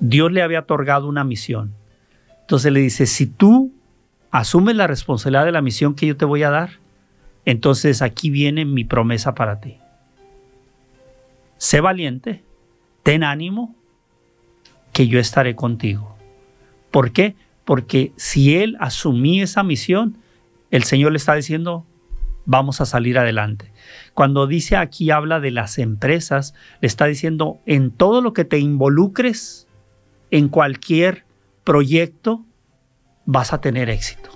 Dios 0.00 0.32
le 0.32 0.42
había 0.42 0.60
otorgado 0.60 1.08
una 1.08 1.22
misión. 1.22 1.74
Entonces 2.40 2.72
le 2.72 2.80
dice, 2.80 3.06
si 3.06 3.26
tú 3.26 3.72
asumes 4.32 4.74
la 4.74 4.88
responsabilidad 4.88 5.44
de 5.44 5.52
la 5.52 5.62
misión 5.62 5.94
que 5.94 6.06
yo 6.06 6.16
te 6.16 6.24
voy 6.24 6.42
a 6.42 6.50
dar, 6.50 6.70
entonces 7.44 8.02
aquí 8.02 8.30
viene 8.30 8.64
mi 8.64 8.84
promesa 8.84 9.34
para 9.34 9.60
ti. 9.60 9.78
Sé 11.58 11.80
valiente, 11.80 12.42
ten 13.02 13.24
ánimo, 13.24 13.74
que 14.92 15.08
yo 15.08 15.18
estaré 15.18 15.54
contigo. 15.54 16.16
¿Por 16.90 17.12
qué? 17.12 17.36
Porque 17.64 18.12
si 18.16 18.56
él 18.56 18.76
asumí 18.80 19.40
esa 19.40 19.62
misión, 19.62 20.18
el 20.70 20.84
Señor 20.84 21.12
le 21.12 21.18
está 21.18 21.34
diciendo, 21.34 21.86
vamos 22.44 22.80
a 22.80 22.86
salir 22.86 23.18
adelante. 23.18 23.72
Cuando 24.14 24.46
dice 24.46 24.76
aquí, 24.76 25.10
habla 25.10 25.40
de 25.40 25.50
las 25.50 25.78
empresas, 25.78 26.54
le 26.80 26.88
está 26.88 27.06
diciendo, 27.06 27.60
en 27.66 27.90
todo 27.90 28.20
lo 28.20 28.32
que 28.32 28.44
te 28.44 28.58
involucres, 28.58 29.68
en 30.30 30.48
cualquier 30.48 31.24
proyecto, 31.64 32.44
vas 33.24 33.52
a 33.52 33.60
tener 33.60 33.88
éxito. 33.88 34.30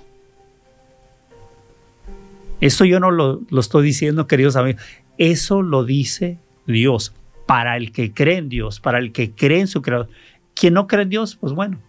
Eso 2.61 2.85
yo 2.85 2.99
no 2.99 3.11
lo, 3.11 3.41
lo 3.49 3.59
estoy 3.59 3.83
diciendo, 3.83 4.27
queridos 4.27 4.55
amigos. 4.55 4.81
Eso 5.17 5.61
lo 5.61 5.83
dice 5.83 6.39
Dios 6.65 7.13
para 7.45 7.77
el 7.77 7.91
que 7.91 8.13
cree 8.13 8.37
en 8.37 8.49
Dios, 8.49 8.79
para 8.79 8.99
el 8.99 9.11
que 9.11 9.31
cree 9.31 9.59
en 9.59 9.67
su 9.67 9.81
creador. 9.81 10.09
Quien 10.53 10.73
no 10.73 10.87
cree 10.87 11.03
en 11.03 11.09
Dios, 11.09 11.35
pues 11.35 11.53
bueno, 11.53 11.79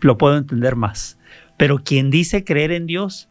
lo 0.00 0.18
puedo 0.18 0.36
entender 0.36 0.76
más. 0.76 1.18
Pero 1.56 1.82
quien 1.82 2.10
dice 2.10 2.44
creer 2.44 2.72
en 2.72 2.86
Dios, 2.86 3.28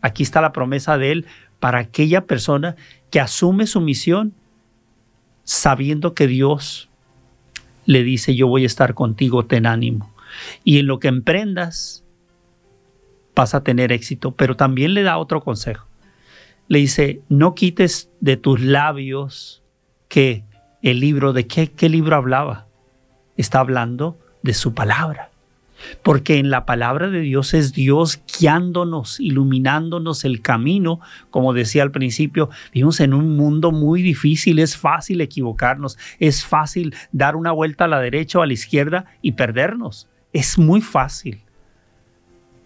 aquí 0.00 0.22
está 0.22 0.40
la 0.40 0.52
promesa 0.52 0.98
de 0.98 1.12
Él 1.12 1.26
para 1.60 1.78
aquella 1.78 2.26
persona 2.26 2.76
que 3.10 3.20
asume 3.20 3.66
su 3.66 3.80
misión 3.80 4.34
sabiendo 5.44 6.14
que 6.14 6.26
Dios 6.26 6.88
le 7.86 8.02
dice, 8.02 8.34
yo 8.34 8.48
voy 8.48 8.64
a 8.64 8.66
estar 8.66 8.94
contigo, 8.94 9.44
ten 9.44 9.66
ánimo. 9.66 10.14
Y 10.64 10.78
en 10.78 10.86
lo 10.86 10.98
que 10.98 11.08
emprendas, 11.08 12.04
vas 13.34 13.54
a 13.54 13.62
tener 13.62 13.92
éxito. 13.92 14.32
Pero 14.32 14.56
también 14.56 14.94
le 14.94 15.02
da 15.02 15.18
otro 15.18 15.42
consejo. 15.42 15.86
Le 16.68 16.78
dice, 16.78 17.20
no 17.28 17.54
quites 17.54 18.10
de 18.20 18.36
tus 18.36 18.60
labios 18.60 19.62
que 20.08 20.44
el 20.84 21.00
libro, 21.00 21.32
¿de 21.32 21.46
qué, 21.46 21.88
libro 21.88 22.14
hablaba? 22.14 22.66
Está 23.38 23.60
hablando 23.60 24.18
de 24.42 24.52
su 24.52 24.74
palabra. 24.74 25.30
Porque 26.02 26.38
en 26.38 26.50
la 26.50 26.66
palabra 26.66 27.08
de 27.08 27.20
Dios 27.20 27.54
es 27.54 27.72
Dios 27.72 28.20
guiándonos, 28.38 29.18
iluminándonos 29.18 30.26
el 30.26 30.42
camino. 30.42 31.00
Como 31.30 31.54
decía 31.54 31.82
al 31.82 31.90
principio, 31.90 32.50
vivimos 32.72 33.00
en 33.00 33.14
un 33.14 33.34
mundo 33.34 33.72
muy 33.72 34.02
difícil, 34.02 34.58
es 34.58 34.76
fácil 34.76 35.22
equivocarnos, 35.22 35.96
es 36.20 36.44
fácil 36.44 36.94
dar 37.12 37.34
una 37.34 37.50
vuelta 37.50 37.86
a 37.86 37.88
la 37.88 38.00
derecha 38.00 38.38
o 38.38 38.42
a 38.42 38.46
la 38.46 38.52
izquierda 38.52 39.06
y 39.22 39.32
perdernos. 39.32 40.06
Es 40.34 40.58
muy 40.58 40.82
fácil. 40.82 41.40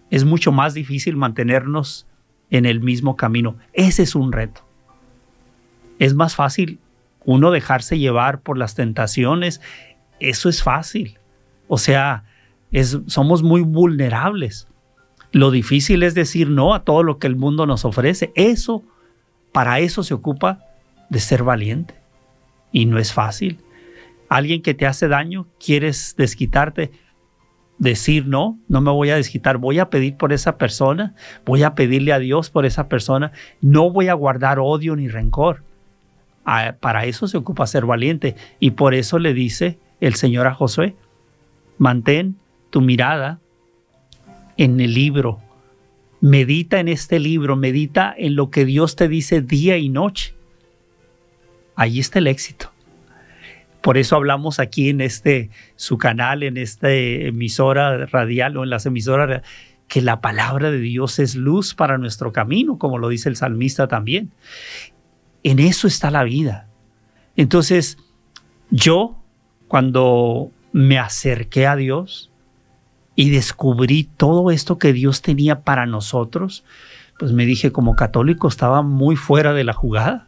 Es 0.09 0.25
mucho 0.25 0.51
más 0.51 0.73
difícil 0.73 1.15
mantenernos 1.15 2.05
en 2.49 2.65
el 2.65 2.81
mismo 2.81 3.15
camino. 3.15 3.55
Ese 3.71 4.03
es 4.03 4.13
un 4.13 4.33
reto. 4.33 4.65
Es 5.99 6.13
más 6.13 6.35
fácil 6.35 6.79
uno 7.25 7.51
dejarse 7.51 7.99
llevar 7.99 8.41
por 8.41 8.57
las 8.57 8.75
tentaciones. 8.75 9.61
Eso 10.19 10.49
es 10.49 10.63
fácil. 10.63 11.17
O 11.67 11.77
sea, 11.77 12.23
somos 13.07 13.43
muy 13.43 13.61
vulnerables. 13.61 14.67
Lo 15.31 15.51
difícil 15.51 16.03
es 16.03 16.15
decir 16.15 16.49
no 16.49 16.73
a 16.73 16.83
todo 16.83 17.03
lo 17.03 17.19
que 17.19 17.27
el 17.27 17.35
mundo 17.35 17.65
nos 17.65 17.85
ofrece. 17.85 18.31
Eso, 18.35 18.83
para 19.51 19.79
eso 19.79 20.03
se 20.03 20.13
ocupa 20.13 20.59
de 21.09 21.19
ser 21.19 21.43
valiente. 21.43 21.95
Y 22.71 22.85
no 22.85 22.97
es 22.99 23.13
fácil. 23.13 23.59
Alguien 24.27 24.61
que 24.61 24.73
te 24.73 24.85
hace 24.85 25.07
daño, 25.07 25.47
quieres 25.59 26.15
desquitarte, 26.17 26.91
decir 27.79 28.27
no, 28.27 28.59
no 28.67 28.81
me 28.81 28.91
voy 28.91 29.09
a 29.09 29.15
desquitar, 29.15 29.57
voy 29.57 29.79
a 29.79 29.89
pedir 29.89 30.17
por 30.17 30.33
esa 30.33 30.57
persona, 30.57 31.15
voy 31.45 31.63
a 31.63 31.73
pedirle 31.73 32.13
a 32.13 32.19
Dios 32.19 32.51
por 32.51 32.65
esa 32.65 32.89
persona, 32.89 33.31
no 33.61 33.89
voy 33.89 34.09
a 34.09 34.13
guardar 34.13 34.59
odio 34.59 34.95
ni 34.95 35.07
rencor. 35.07 35.63
Para 36.79 37.05
eso 37.05 37.27
se 37.27 37.37
ocupa 37.37 37.67
ser 37.67 37.85
valiente. 37.85 38.35
Y 38.59 38.71
por 38.71 38.93
eso 38.93 39.19
le 39.19 39.33
dice 39.33 39.77
el 39.99 40.15
Señor 40.15 40.47
a 40.47 40.53
Josué, 40.53 40.95
mantén 41.77 42.37
tu 42.69 42.81
mirada 42.81 43.39
en 44.57 44.79
el 44.79 44.93
libro, 44.93 45.39
medita 46.21 46.79
en 46.79 46.87
este 46.87 47.19
libro, 47.19 47.55
medita 47.55 48.13
en 48.17 48.35
lo 48.35 48.49
que 48.49 48.65
Dios 48.65 48.95
te 48.95 49.07
dice 49.07 49.41
día 49.41 49.77
y 49.77 49.89
noche. 49.89 50.33
Ahí 51.75 51.99
está 51.99 52.19
el 52.19 52.27
éxito. 52.27 52.71
Por 53.81 53.97
eso 53.97 54.17
hablamos 54.17 54.59
aquí 54.59 54.89
en 54.89 54.99
este 54.99 55.49
su 55.77 55.97
canal, 55.97 56.43
en 56.43 56.57
esta 56.57 56.91
emisora 56.91 58.05
radial 58.07 58.57
o 58.57 58.63
en 58.63 58.69
las 58.69 58.85
emisoras 58.85 59.41
que 59.87 60.01
la 60.01 60.19
palabra 60.19 60.69
de 60.69 60.79
Dios 60.79 61.19
es 61.19 61.35
luz 61.35 61.73
para 61.73 61.97
nuestro 61.97 62.33
camino, 62.33 62.77
como 62.77 62.97
lo 62.97 63.07
dice 63.07 63.29
el 63.29 63.37
salmista 63.37 63.87
también. 63.87 64.31
En 65.43 65.59
eso 65.59 65.87
está 65.87 66.11
la 66.11 66.23
vida. 66.23 66.67
Entonces, 67.35 67.97
yo 68.69 69.15
cuando 69.67 70.51
me 70.71 70.99
acerqué 70.99 71.67
a 71.67 71.75
Dios 71.75 72.31
y 73.15 73.29
descubrí 73.29 74.03
todo 74.03 74.51
esto 74.51 74.77
que 74.77 74.93
Dios 74.93 75.21
tenía 75.21 75.61
para 75.61 75.85
nosotros, 75.85 76.63
pues 77.17 77.31
me 77.31 77.45
dije 77.45 77.71
como 77.71 77.95
católico 77.95 78.47
estaba 78.47 78.81
muy 78.81 79.15
fuera 79.15 79.53
de 79.53 79.63
la 79.63 79.73
jugada. 79.73 80.27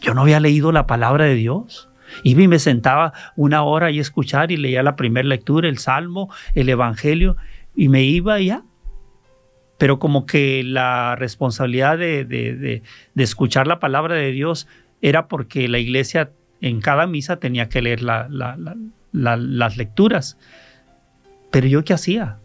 Yo 0.00 0.14
no 0.14 0.22
había 0.22 0.40
leído 0.40 0.72
la 0.72 0.86
palabra 0.86 1.24
de 1.24 1.34
Dios. 1.34 1.88
Y 2.22 2.34
me 2.34 2.58
sentaba 2.58 3.12
una 3.34 3.62
hora 3.62 3.90
y 3.90 3.98
escuchar 3.98 4.52
y 4.52 4.56
leía 4.56 4.82
la 4.82 4.96
primera 4.96 5.26
lectura, 5.26 5.68
el 5.68 5.78
Salmo, 5.78 6.30
el 6.54 6.68
Evangelio, 6.68 7.36
y 7.74 7.88
me 7.88 8.04
iba 8.04 8.40
ya. 8.40 8.62
Pero 9.78 9.98
como 9.98 10.24
que 10.26 10.62
la 10.64 11.16
responsabilidad 11.16 11.98
de, 11.98 12.24
de, 12.24 12.82
escuchar 13.16 13.66
la 13.66 13.78
palabra 13.78 14.14
de 14.14 14.32
Dios 14.32 14.66
era 15.02 15.28
porque 15.28 15.68
la 15.68 15.78
iglesia 15.78 16.30
en 16.60 16.80
cada 16.80 17.06
misa 17.06 17.36
tenía 17.36 17.68
que 17.68 17.82
leer 17.82 18.00
las 18.02 19.76
lecturas. 19.76 20.38
Pero 21.50 21.66
yo 21.66 21.84
qué 21.84 21.92
hacía? 21.92 22.38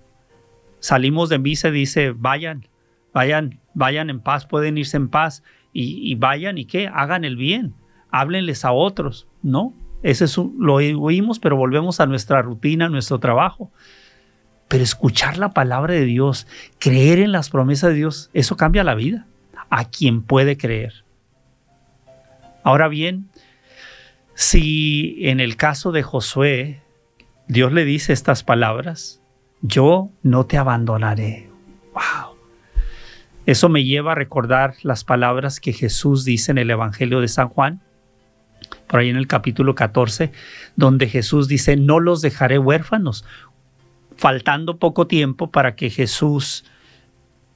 Salimos 0.79 1.29
de 1.29 1.39
misa 1.39 1.69
y 1.69 1.71
dice, 1.71 2.11
vayan, 2.11 2.67
vayan, 3.13 3.59
vayan 3.73 4.09
en 4.09 4.19
paz, 4.19 4.45
pueden 4.45 4.77
irse 4.77 4.97
en 4.97 5.09
paz 5.09 5.43
y, 5.73 6.15
vayan 6.15 6.57
y 6.57 6.65
qué, 6.65 6.87
hagan 6.87 7.23
el 7.23 7.37
bien, 7.37 7.73
háblenles 8.09 8.65
a 8.65 8.71
otros. 8.71 9.27
No, 9.41 9.73
ese 10.03 10.25
es 10.25 10.37
lo 10.37 10.75
oímos, 10.75 11.39
pero 11.39 11.55
volvemos 11.55 11.99
a 11.99 12.05
nuestra 12.05 12.41
rutina, 12.41 12.85
a 12.85 12.89
nuestro 12.89 13.19
trabajo. 13.19 13.71
Pero 14.71 14.85
escuchar 14.85 15.37
la 15.37 15.49
palabra 15.49 15.93
de 15.95 16.05
Dios, 16.05 16.47
creer 16.79 17.19
en 17.19 17.33
las 17.33 17.49
promesas 17.49 17.89
de 17.89 17.97
Dios, 17.97 18.29
eso 18.33 18.55
cambia 18.55 18.85
la 18.85 18.95
vida 18.95 19.27
a 19.69 19.89
quien 19.89 20.21
puede 20.21 20.55
creer. 20.55 21.03
Ahora 22.63 22.87
bien, 22.87 23.27
si 24.33 25.17
en 25.27 25.41
el 25.41 25.57
caso 25.57 25.91
de 25.91 26.03
Josué, 26.03 26.79
Dios 27.49 27.73
le 27.73 27.83
dice 27.83 28.13
estas 28.13 28.43
palabras, 28.43 29.21
yo 29.61 30.09
no 30.23 30.45
te 30.45 30.57
abandonaré. 30.57 31.49
Wow. 31.91 32.37
Eso 33.45 33.67
me 33.67 33.83
lleva 33.83 34.13
a 34.13 34.15
recordar 34.15 34.75
las 34.83 35.03
palabras 35.03 35.59
que 35.59 35.73
Jesús 35.73 36.23
dice 36.23 36.49
en 36.49 36.57
el 36.57 36.69
Evangelio 36.69 37.19
de 37.19 37.27
San 37.27 37.49
Juan, 37.49 37.81
por 38.87 39.01
ahí 39.01 39.09
en 39.09 39.17
el 39.17 39.27
capítulo 39.27 39.75
14, 39.75 40.31
donde 40.77 41.09
Jesús 41.09 41.49
dice, 41.49 41.75
no 41.75 41.99
los 41.99 42.21
dejaré 42.21 42.57
huérfanos, 42.57 43.25
faltando 44.21 44.77
poco 44.77 45.07
tiempo 45.07 45.49
para 45.49 45.75
que 45.75 45.89
Jesús 45.89 46.63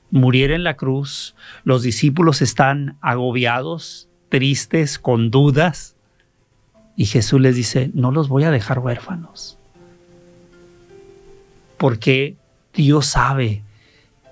muriera 0.10 0.55
en 0.55 0.63
la 0.63 0.75
cruz, 0.75 1.36
los 1.63 1.84
discípulos 1.84 2.41
están 2.41 2.98
agobiados, 3.01 4.10
tristes, 4.29 4.98
con 4.98 5.29
dudas, 5.29 5.95
y 6.98 7.05
Jesús 7.05 7.39
les 7.39 7.55
dice, 7.55 7.91
no 7.93 8.10
los 8.10 8.29
voy 8.29 8.45
a 8.45 8.50
dejar 8.50 8.79
huérfanos, 8.79 9.59
porque 11.77 12.35
Dios 12.74 13.05
sabe 13.05 13.61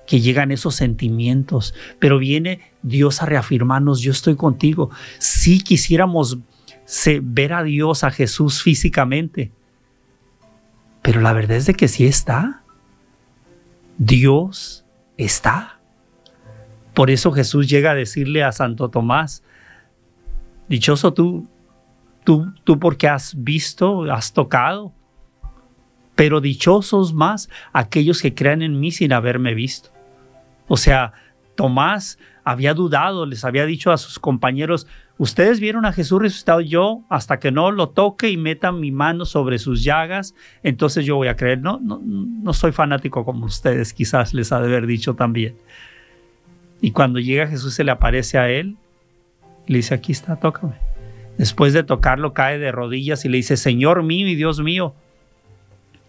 que 0.08 0.20
llegan 0.20 0.50
esos 0.50 0.74
sentimientos, 0.74 1.76
pero 2.00 2.18
viene 2.18 2.62
Dios 2.82 3.22
a 3.22 3.28
reafirmarnos, 3.28 4.02
yo 4.02 4.12
estoy 4.12 4.36
contigo. 4.36 4.90
Si 5.20 5.62
quisiéramos 5.62 6.40
ver 7.22 7.54
a 7.54 7.62
Dios, 7.62 8.04
a 8.04 8.10
Jesús 8.10 8.64
físicamente. 8.64 9.52
Pero 11.04 11.22
la 11.22 11.34
verdad 11.34 11.58
es 11.58 11.68
de 11.68 11.76
que 11.76 11.88
sí 11.88 12.08
está. 12.08 12.64
Dios 14.00 14.86
está. 15.18 15.80
Por 16.96 17.12
eso 17.12 17.32
Jesús 17.32 17.70
llega 17.70 17.92
a 17.92 17.96
decirle 17.96 18.44
a 18.44 18.52
Santo 18.52 18.90
Tomás, 18.90 19.44
dichoso 20.68 21.14
tú, 21.14 21.48
tú, 22.24 22.54
tú 22.64 22.80
porque 22.80 23.08
has 23.08 23.36
visto, 23.44 24.12
has 24.12 24.34
tocado, 24.34 24.94
pero 26.16 26.40
dichosos 26.40 27.14
más 27.14 27.50
aquellos 27.74 28.22
que 28.22 28.34
crean 28.34 28.62
en 28.62 28.80
mí 28.80 28.92
sin 28.92 29.12
haberme 29.14 29.54
visto. 29.54 29.90
O 30.68 30.78
sea, 30.78 31.14
Tomás 31.56 32.18
había 32.44 32.74
dudado, 32.74 33.26
les 33.26 33.44
había 33.44 33.66
dicho 33.66 33.92
a 33.92 33.98
sus 33.98 34.20
compañeros, 34.20 34.88
ustedes 35.18 35.60
vieron 35.60 35.86
a 35.86 35.94
Jesús 35.94 36.22
resucitado, 36.22 36.62
yo 36.62 37.02
hasta 37.10 37.40
que 37.40 37.52
no 37.52 37.72
lo 37.72 37.90
toque 37.90 38.30
y 38.30 38.38
meta 38.38 38.72
mi 38.72 38.92
mano 38.92 39.26
sobre 39.26 39.60
sus 39.60 39.84
llagas, 39.84 40.36
entonces 40.64 41.06
yo 41.06 41.16
voy 41.16 41.28
a 41.28 41.36
creer. 41.36 41.62
No, 41.62 41.80
no, 41.82 42.02
no 42.04 42.54
soy 42.54 42.72
fanático 42.72 43.26
como 43.26 43.46
ustedes, 43.46 43.94
quizás 43.94 44.34
les 44.34 44.52
ha 44.52 44.60
de 44.60 44.68
haber 44.68 44.88
dicho 44.88 45.16
también. 45.16 45.56
Y 46.82 46.92
cuando 46.92 47.20
llega 47.20 47.48
Jesús 47.48 47.74
se 47.74 47.84
le 47.84 47.92
aparece 47.92 48.38
a 48.38 48.50
él, 48.50 48.76
le 49.68 49.78
dice, 49.78 49.94
aquí 49.94 50.12
está, 50.12 50.36
tócame. 50.36 50.76
Después 51.38 51.74
de 51.74 51.84
tocarlo 51.84 52.34
cae 52.34 52.60
de 52.60 52.72
rodillas 52.72 53.26
y 53.26 53.30
le 53.30 53.38
dice, 53.38 53.58
Señor 53.58 54.04
mío 54.04 54.28
y 54.28 54.36
Dios 54.36 54.62
mío, 54.62 54.94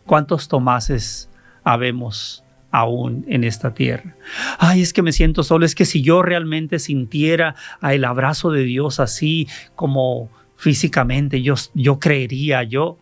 ¿cuántos 0.04 0.48
Tomases 0.48 1.30
habemos? 1.62 2.43
Aún 2.74 3.24
en 3.28 3.44
esta 3.44 3.72
tierra. 3.72 4.16
Ay, 4.58 4.82
es 4.82 4.92
que 4.92 5.00
me 5.00 5.12
siento 5.12 5.44
solo, 5.44 5.64
es 5.64 5.76
que 5.76 5.84
si 5.84 6.02
yo 6.02 6.22
realmente 6.22 6.80
sintiera 6.80 7.54
el 7.80 8.04
abrazo 8.04 8.50
de 8.50 8.64
Dios 8.64 8.98
así 8.98 9.46
como 9.76 10.28
físicamente, 10.56 11.40
yo, 11.40 11.54
yo 11.74 12.00
creería, 12.00 12.64
yo 12.64 12.98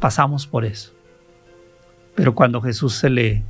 pasamos 0.00 0.46
por 0.46 0.64
eso. 0.64 0.94
Pero 2.14 2.34
cuando 2.34 2.62
Jesús 2.62 2.94
se 2.94 3.10
le 3.10 3.42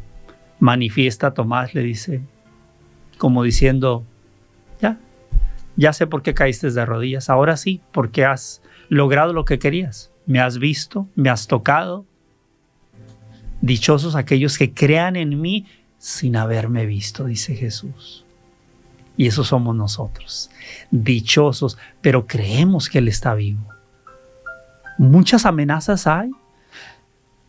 manifiesta 0.58 1.28
a 1.28 1.34
Tomás, 1.34 1.74
le 1.74 1.82
dice, 1.82 2.20
como 3.18 3.44
diciendo, 3.44 4.04
ya, 4.80 4.98
ya 5.76 5.92
sé 5.92 6.08
por 6.08 6.22
qué 6.22 6.34
caíste 6.34 6.72
de 6.72 6.84
rodillas, 6.84 7.30
ahora 7.30 7.56
sí, 7.56 7.80
porque 7.92 8.24
has 8.24 8.62
logrado 8.88 9.32
lo 9.32 9.44
que 9.44 9.60
querías, 9.60 10.10
me 10.26 10.40
has 10.40 10.58
visto, 10.58 11.06
me 11.14 11.30
has 11.30 11.46
tocado, 11.46 12.04
Dichosos 13.62 14.16
aquellos 14.16 14.58
que 14.58 14.74
crean 14.74 15.16
en 15.16 15.40
mí 15.40 15.66
sin 15.98 16.36
haberme 16.36 16.84
visto, 16.84 17.24
dice 17.24 17.54
Jesús. 17.54 18.24
Y 19.16 19.28
eso 19.28 19.44
somos 19.44 19.74
nosotros. 19.76 20.50
Dichosos, 20.90 21.78
pero 22.00 22.26
creemos 22.26 22.90
que 22.90 22.98
Él 22.98 23.08
está 23.08 23.34
vivo. 23.34 23.66
Muchas 24.98 25.46
amenazas 25.46 26.06
hay. 26.06 26.30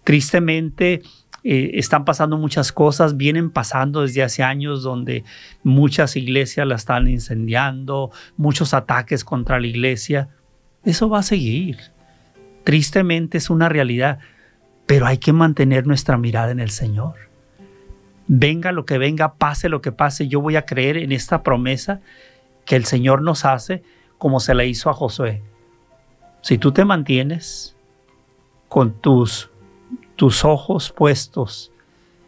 Tristemente, 0.04 1.02
eh, 1.44 1.72
están 1.74 2.06
pasando 2.06 2.38
muchas 2.38 2.72
cosas, 2.72 3.18
vienen 3.18 3.50
pasando 3.50 4.02
desde 4.02 4.24
hace 4.24 4.44
años 4.44 4.82
donde 4.82 5.26
muchas 5.62 6.16
iglesias 6.16 6.66
la 6.66 6.76
están 6.76 7.08
incendiando, 7.10 8.12
muchos 8.38 8.74
ataques 8.74 9.26
contra 9.26 9.60
la 9.60 9.68
iglesia. 9.68 10.30
Eso 10.86 11.10
va 11.10 11.20
a 11.20 11.24
seguir. 11.24 11.78
Tristemente 12.64 13.38
es 13.38 13.50
una 13.50 13.68
realidad, 13.68 14.20
pero 14.86 15.06
hay 15.06 15.18
que 15.18 15.34
mantener 15.34 15.88
nuestra 15.88 16.18
mirada 16.18 16.52
en 16.52 16.60
el 16.60 16.70
Señor. 16.70 17.16
Venga 18.28 18.72
lo 18.72 18.86
que 18.86 18.98
venga, 18.98 19.36
pase 19.36 19.70
lo 19.70 19.82
que 19.82 19.92
pase, 19.92 20.28
yo 20.28 20.42
voy 20.42 20.56
a 20.56 20.66
creer 20.66 20.98
en 20.98 21.12
esta 21.12 21.44
promesa 21.44 22.02
que 22.66 22.76
el 22.76 22.86
Señor 22.86 23.22
nos 23.22 23.46
hace 23.46 23.84
como 24.18 24.40
se 24.40 24.54
la 24.54 24.64
hizo 24.64 24.90
a 24.90 24.94
Josué. 24.94 25.42
Si 26.42 26.58
tú 26.58 26.72
te 26.72 26.86
mantienes 26.86 27.76
con 28.70 28.94
tus, 28.94 29.50
tus 30.16 30.46
ojos 30.46 30.92
puestos 30.92 31.72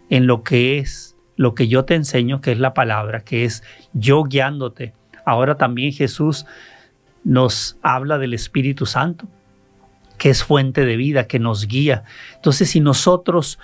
en 0.10 0.28
lo 0.28 0.44
que 0.44 0.80
es, 0.80 1.16
lo 1.38 1.56
que 1.56 1.68
yo 1.68 1.86
te 1.86 1.96
enseño, 1.96 2.42
que 2.42 2.52
es 2.52 2.60
la 2.60 2.74
palabra, 2.74 3.22
que 3.22 3.46
es 3.46 3.64
yo 3.94 4.24
guiándote. 4.24 4.94
Ahora 5.26 5.58
también 5.58 5.92
Jesús 5.92 6.46
nos 7.24 7.78
habla 7.82 8.18
del 8.18 8.34
Espíritu 8.34 8.86
Santo 8.86 9.28
que 10.18 10.30
es 10.30 10.44
fuente 10.44 10.86
de 10.86 10.96
vida, 10.96 11.28
que 11.28 11.40
nos 11.40 11.68
guía. 11.68 12.04
Entonces, 12.36 12.70
si 12.70 12.80
nosotros 12.80 13.60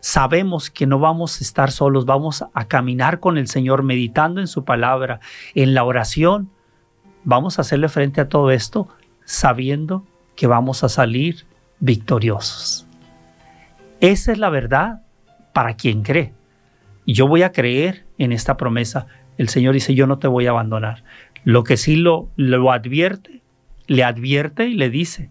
sabemos 0.00 0.70
que 0.70 0.86
no 0.86 0.98
vamos 0.98 1.40
a 1.40 1.44
estar 1.44 1.70
solos, 1.70 2.04
vamos 2.04 2.44
a 2.52 2.64
caminar 2.66 3.20
con 3.20 3.38
el 3.38 3.48
Señor 3.48 3.82
meditando 3.82 4.40
en 4.40 4.46
su 4.46 4.64
palabra, 4.64 5.20
en 5.54 5.74
la 5.74 5.84
oración, 5.84 6.50
vamos 7.24 7.58
a 7.58 7.62
hacerle 7.62 7.88
frente 7.88 8.20
a 8.20 8.28
todo 8.28 8.50
esto 8.50 8.88
sabiendo 9.24 10.06
que 10.36 10.46
vamos 10.46 10.84
a 10.84 10.88
salir 10.88 11.46
victoriosos. 11.80 12.86
Esa 14.00 14.32
es 14.32 14.38
la 14.38 14.50
verdad 14.50 15.02
para 15.52 15.74
quien 15.74 16.02
cree. 16.02 16.32
Yo 17.06 17.26
voy 17.26 17.42
a 17.42 17.52
creer 17.52 18.04
en 18.18 18.32
esta 18.32 18.56
promesa. 18.56 19.06
El 19.38 19.48
Señor 19.48 19.74
dice, 19.74 19.94
yo 19.94 20.06
no 20.06 20.18
te 20.18 20.28
voy 20.28 20.46
a 20.46 20.50
abandonar. 20.50 21.02
Lo 21.44 21.64
que 21.64 21.76
sí 21.76 21.96
lo, 21.96 22.28
lo 22.36 22.70
advierte, 22.70 23.42
le 23.86 24.04
advierte 24.04 24.66
y 24.66 24.74
le 24.74 24.90
dice, 24.90 25.30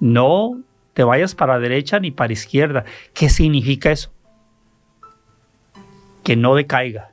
no 0.00 0.60
te 0.92 1.04
vayas 1.04 1.34
para 1.34 1.58
derecha 1.58 1.98
ni 2.00 2.10
para 2.10 2.32
izquierda. 2.32 2.84
¿Qué 3.12 3.28
significa 3.28 3.90
eso? 3.90 4.12
Que 6.22 6.36
no 6.36 6.54
decaiga, 6.54 7.10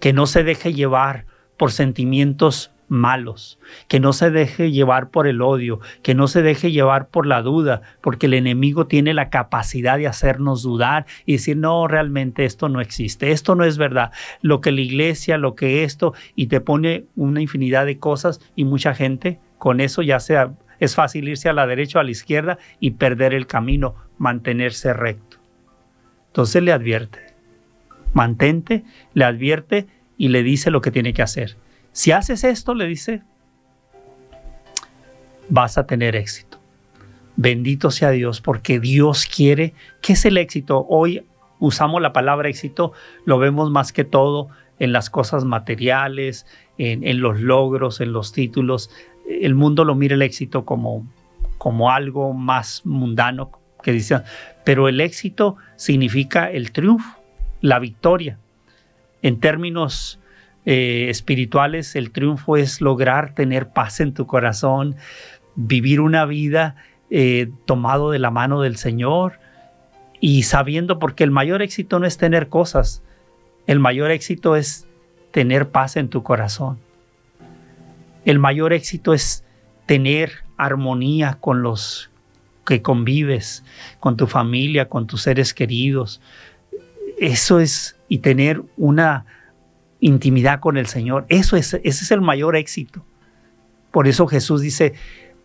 que 0.00 0.12
no 0.12 0.26
se 0.26 0.44
deje 0.44 0.72
llevar 0.72 1.26
por 1.56 1.72
sentimientos 1.72 2.70
malos, 2.90 3.58
que 3.86 4.00
no 4.00 4.12
se 4.12 4.30
deje 4.30 4.72
llevar 4.72 5.10
por 5.10 5.28
el 5.28 5.42
odio, 5.42 5.80
que 6.02 6.14
no 6.14 6.26
se 6.26 6.42
deje 6.42 6.72
llevar 6.72 7.08
por 7.08 7.24
la 7.24 7.40
duda, 7.40 7.82
porque 8.00 8.26
el 8.26 8.34
enemigo 8.34 8.86
tiene 8.86 9.14
la 9.14 9.30
capacidad 9.30 9.96
de 9.96 10.08
hacernos 10.08 10.62
dudar 10.62 11.06
y 11.24 11.34
decir, 11.34 11.56
no, 11.56 11.86
realmente 11.86 12.44
esto 12.44 12.68
no 12.68 12.80
existe, 12.80 13.30
esto 13.30 13.54
no 13.54 13.64
es 13.64 13.78
verdad, 13.78 14.10
lo 14.42 14.60
que 14.60 14.72
la 14.72 14.80
iglesia, 14.80 15.38
lo 15.38 15.54
que 15.54 15.84
esto, 15.84 16.14
y 16.34 16.48
te 16.48 16.60
pone 16.60 17.04
una 17.14 17.40
infinidad 17.40 17.86
de 17.86 17.98
cosas 17.98 18.40
y 18.56 18.64
mucha 18.64 18.92
gente 18.92 19.38
con 19.58 19.80
eso 19.80 20.02
ya 20.02 20.18
sea 20.18 20.52
es 20.80 20.94
fácil 20.94 21.28
irse 21.28 21.48
a 21.48 21.52
la 21.52 21.66
derecha 21.66 21.98
o 21.98 22.00
a 22.00 22.04
la 22.04 22.10
izquierda 22.10 22.58
y 22.80 22.92
perder 22.92 23.34
el 23.34 23.46
camino, 23.46 23.94
mantenerse 24.18 24.92
recto. 24.92 25.36
Entonces 26.28 26.62
le 26.62 26.72
advierte, 26.72 27.20
mantente, 28.14 28.84
le 29.14 29.24
advierte 29.24 29.86
y 30.16 30.28
le 30.28 30.42
dice 30.42 30.70
lo 30.70 30.80
que 30.80 30.90
tiene 30.90 31.12
que 31.12 31.22
hacer. 31.22 31.56
Si 31.92 32.12
haces 32.12 32.44
esto, 32.44 32.74
le 32.74 32.86
dice, 32.86 33.22
vas 35.48 35.76
a 35.76 35.86
tener 35.86 36.16
éxito. 36.16 36.58
Bendito 37.36 37.90
sea 37.90 38.10
Dios, 38.10 38.40
porque 38.40 38.80
Dios 38.80 39.26
quiere, 39.26 39.74
¿qué 40.00 40.14
es 40.14 40.24
el 40.24 40.36
éxito? 40.36 40.86
Hoy 40.88 41.24
usamos 41.58 42.00
la 42.00 42.12
palabra 42.12 42.48
éxito, 42.48 42.92
lo 43.24 43.38
vemos 43.38 43.70
más 43.70 43.92
que 43.92 44.04
todo 44.04 44.48
en 44.78 44.92
las 44.92 45.10
cosas 45.10 45.44
materiales, 45.44 46.46
en, 46.78 47.06
en 47.06 47.20
los 47.20 47.40
logros, 47.40 48.00
en 48.00 48.12
los 48.12 48.32
títulos 48.32 48.90
el 49.42 49.54
mundo 49.54 49.84
lo 49.84 49.94
mira 49.94 50.14
el 50.14 50.22
éxito 50.22 50.64
como, 50.64 51.06
como 51.58 51.90
algo 51.90 52.32
más 52.32 52.82
mundano 52.84 53.50
que 53.82 53.92
dicen, 53.92 54.22
pero 54.64 54.88
el 54.88 55.00
éxito 55.00 55.56
significa 55.76 56.50
el 56.50 56.72
triunfo, 56.72 57.18
la 57.60 57.78
victoria. 57.78 58.38
En 59.22 59.40
términos 59.40 60.20
eh, 60.66 61.06
espirituales, 61.08 61.96
el 61.96 62.10
triunfo 62.10 62.56
es 62.56 62.80
lograr 62.80 63.34
tener 63.34 63.68
paz 63.68 64.00
en 64.00 64.12
tu 64.12 64.26
corazón, 64.26 64.96
vivir 65.54 66.00
una 66.00 66.26
vida 66.26 66.76
eh, 67.10 67.50
tomado 67.64 68.10
de 68.10 68.18
la 68.18 68.30
mano 68.30 68.60
del 68.60 68.76
Señor 68.76 69.40
y 70.20 70.42
sabiendo, 70.42 70.98
porque 70.98 71.24
el 71.24 71.30
mayor 71.30 71.62
éxito 71.62 71.98
no 71.98 72.06
es 72.06 72.18
tener 72.18 72.48
cosas, 72.48 73.02
el 73.66 73.78
mayor 73.78 74.10
éxito 74.10 74.56
es 74.56 74.86
tener 75.30 75.70
paz 75.70 75.96
en 75.96 76.08
tu 76.08 76.22
corazón 76.22 76.78
el 78.24 78.38
mayor 78.38 78.72
éxito 78.72 79.12
es 79.14 79.44
tener 79.86 80.32
armonía 80.56 81.38
con 81.40 81.62
los 81.62 82.10
que 82.64 82.82
convives, 82.82 83.64
con 83.98 84.16
tu 84.16 84.26
familia, 84.26 84.88
con 84.88 85.06
tus 85.06 85.22
seres 85.22 85.54
queridos. 85.54 86.20
Eso 87.18 87.60
es, 87.60 87.96
y 88.08 88.18
tener 88.18 88.62
una 88.76 89.26
intimidad 90.00 90.60
con 90.60 90.76
el 90.76 90.86
Señor. 90.86 91.26
Eso 91.28 91.56
es, 91.56 91.74
ese 91.74 91.88
es 91.88 92.10
el 92.10 92.20
mayor 92.20 92.56
éxito. 92.56 93.04
Por 93.90 94.06
eso 94.06 94.26
Jesús 94.26 94.60
dice, 94.60 94.94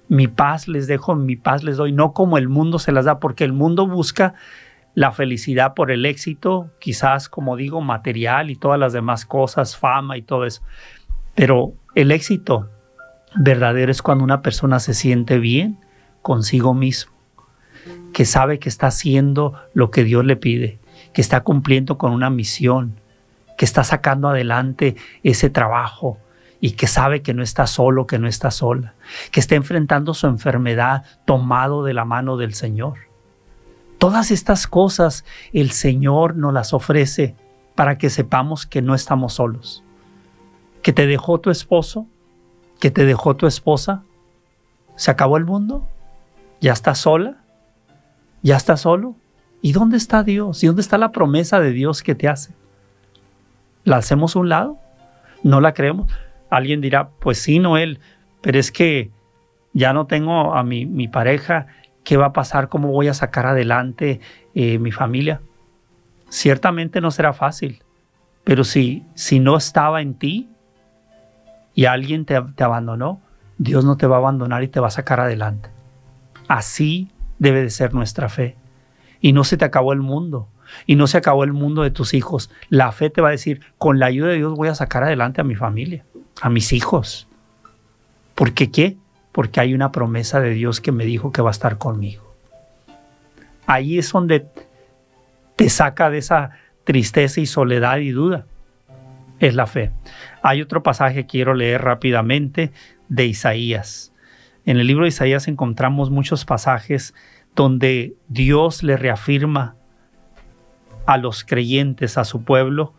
mi 0.07 0.27
paz 0.27 0.67
les 0.67 0.87
dejo, 0.87 1.15
mi 1.15 1.35
paz 1.35 1.63
les 1.63 1.77
doy, 1.77 1.91
no 1.91 2.13
como 2.13 2.37
el 2.37 2.47
mundo 2.47 2.79
se 2.79 2.91
las 2.91 3.05
da, 3.05 3.19
porque 3.19 3.43
el 3.43 3.53
mundo 3.53 3.87
busca 3.87 4.35
la 4.93 5.11
felicidad 5.11 5.73
por 5.73 5.91
el 5.91 6.05
éxito, 6.05 6.71
quizás, 6.79 7.27
como 7.27 7.57
digo, 7.57 7.81
material 7.81 8.49
y 8.49 8.55
todas 8.55 8.79
las 8.79 8.93
demás 8.93 9.25
cosas, 9.25 9.75
fama 9.75 10.17
y 10.17 10.21
todo 10.21 10.45
eso. 10.45 10.61
Pero 11.35 11.73
el 11.95 12.11
éxito 12.11 12.69
verdadero 13.35 13.91
es 13.91 14.01
cuando 14.01 14.23
una 14.23 14.41
persona 14.41 14.79
se 14.79 14.93
siente 14.93 15.37
bien 15.37 15.77
consigo 16.21 16.73
mismo, 16.73 17.13
que 18.13 18.25
sabe 18.25 18.59
que 18.59 18.69
está 18.69 18.87
haciendo 18.87 19.53
lo 19.73 19.91
que 19.91 20.03
Dios 20.03 20.25
le 20.25 20.37
pide, 20.37 20.79
que 21.13 21.21
está 21.21 21.41
cumpliendo 21.41 21.97
con 21.97 22.11
una 22.11 22.29
misión, 22.29 22.99
que 23.57 23.65
está 23.65 23.83
sacando 23.83 24.29
adelante 24.29 24.95
ese 25.23 25.49
trabajo 25.49 26.17
y 26.59 26.71
que 26.71 26.87
sabe 26.87 27.21
que 27.21 27.33
no 27.33 27.43
está 27.43 27.67
solo, 27.67 28.07
que 28.07 28.17
no 28.17 28.27
está 28.27 28.49
sola, 28.51 28.95
que 29.31 29.39
está 29.39 29.55
enfrentando 29.55 30.13
su 30.13 30.27
enfermedad 30.27 31.03
tomado 31.25 31.83
de 31.83 31.93
la 31.93 32.05
mano 32.05 32.37
del 32.37 32.53
Señor. 32.53 32.97
Todas 33.97 34.31
estas 34.31 34.67
cosas 34.67 35.25
el 35.53 35.71
Señor 35.71 36.35
nos 36.35 36.53
las 36.53 36.73
ofrece 36.73 37.35
para 37.75 37.97
que 37.97 38.09
sepamos 38.09 38.65
que 38.65 38.81
no 38.81 38.95
estamos 38.95 39.33
solos, 39.33 39.84
que 40.85 40.93
te 40.93 41.07
dejó 41.07 41.39
tu 41.39 41.49
esposo, 41.49 42.05
que 42.79 42.91
te 42.91 43.07
dejó 43.07 43.35
tu 43.35 43.47
esposa? 43.47 44.03
¿Se 44.95 45.09
acabó 45.09 45.37
el 45.37 45.43
mundo? 45.43 45.83
¿Ya 46.61 46.73
estás 46.73 46.99
sola? 46.99 47.37
¿Ya 48.43 48.55
estás 48.55 48.81
solo? 48.81 49.15
¿Y 49.63 49.71
dónde 49.71 49.97
está 49.97 50.21
Dios? 50.21 50.63
¿Y 50.63 50.67
dónde 50.67 50.83
está 50.83 50.99
la 50.99 51.11
promesa 51.11 51.59
de 51.59 51.71
Dios 51.71 52.03
que 52.03 52.13
te 52.13 52.27
hace? 52.27 52.53
¿La 53.83 53.97
hacemos 53.97 54.35
a 54.35 54.39
un 54.39 54.49
lado? 54.49 54.77
¿No 55.41 55.59
la 55.59 55.73
creemos? 55.73 56.11
Alguien 56.51 56.81
dirá, 56.81 57.09
pues 57.19 57.39
sí, 57.39 57.57
Noel, 57.57 57.99
pero 58.41 58.59
es 58.59 58.71
que 58.71 59.09
ya 59.73 59.91
no 59.91 60.05
tengo 60.05 60.53
a 60.53 60.61
mi, 60.61 60.85
mi 60.85 61.07
pareja, 61.07 61.65
¿qué 62.03 62.15
va 62.15 62.27
a 62.27 62.33
pasar? 62.33 62.69
¿Cómo 62.69 62.89
voy 62.89 63.07
a 63.07 63.15
sacar 63.15 63.47
adelante 63.47 64.19
eh, 64.53 64.77
mi 64.77 64.91
familia? 64.91 65.41
Ciertamente 66.29 67.01
no 67.01 67.09
será 67.09 67.33
fácil, 67.33 67.81
pero 68.43 68.63
si, 68.63 69.03
si 69.15 69.39
no 69.39 69.57
estaba 69.57 70.03
en 70.03 70.13
ti, 70.13 70.51
y 71.75 71.85
alguien 71.85 72.25
te, 72.25 72.35
abandonó, 72.35 73.21
Dios 73.57 73.83
no 73.83 73.97
te 73.97 74.07
va 74.07 74.15
a 74.15 74.19
abandonar 74.19 74.63
y 74.63 74.69
te 74.69 74.79
va 74.79 74.87
a 74.87 74.91
sacar 74.91 75.19
adelante. 75.19 75.69
Así 76.47 77.11
debe 77.37 77.61
de 77.61 77.69
ser 77.69 77.93
nuestra 77.93 78.29
fe. 78.29 78.55
Y 79.19 79.33
no 79.33 79.43
se 79.43 79.57
te 79.57 79.65
acabó 79.65 79.91
el 79.91 79.99
mundo. 79.99 80.47
Y 80.85 80.95
no 80.95 81.05
se 81.05 81.17
acabó 81.17 81.43
el 81.43 81.51
mundo 81.51 81.83
de 81.83 81.91
tus 81.91 82.13
hijos. 82.13 82.49
La 82.69 82.91
fe 82.93 83.09
te 83.09 83.21
va 83.21 83.27
a 83.27 83.31
decir, 83.31 83.61
con 83.77 83.99
la 83.99 84.05
ayuda 84.05 84.29
de 84.29 84.37
Dios 84.37 84.55
voy 84.55 84.69
a 84.69 84.75
sacar 84.75 85.03
adelante 85.03 85.41
a 85.41 85.43
mi 85.43 85.55
familia, 85.55 86.05
a 86.41 86.49
mis 86.49 86.71
hijos. 86.71 87.27
¿Por 88.35 88.53
qué 88.53 88.71
qué? 88.71 88.95
Porque 89.33 89.59
hay 89.59 89.73
una 89.73 89.91
promesa 89.91 90.39
de 90.39 90.51
Dios 90.51 90.79
que 90.79 90.93
me 90.93 91.03
dijo 91.03 91.31
que 91.33 91.41
va 91.41 91.49
a 91.49 91.51
estar 91.51 91.77
conmigo. 91.77 92.23
Ahí 93.67 93.97
es 93.97 94.11
donde 94.11 94.47
te 95.55 95.69
saca 95.69 96.09
de 96.09 96.19
esa 96.19 96.51
tristeza 96.85 97.41
y 97.41 97.45
soledad 97.45 97.97
y 97.97 98.11
duda. 98.11 98.45
Es 99.39 99.55
la 99.55 99.67
fe. 99.67 99.91
Hay 100.47 100.61
otro 100.61 100.83
pasaje 100.83 101.15
que 101.15 101.25
quiero 101.25 101.55
leer 101.55 101.81
rápidamente 101.81 102.71
de 103.09 103.25
Isaías. 103.25 104.13
En 104.63 104.77
el 104.77 104.85
libro 104.85 105.05
de 105.05 105.09
Isaías 105.09 105.47
encontramos 105.47 106.11
muchos 106.11 106.45
pasajes 106.45 107.15
donde 107.55 108.13
Dios 108.27 108.83
le 108.83 108.95
reafirma 108.95 109.75
a 111.07 111.17
los 111.17 111.43
creyentes, 111.43 112.19
a 112.19 112.25
su 112.25 112.43
pueblo, 112.43 112.93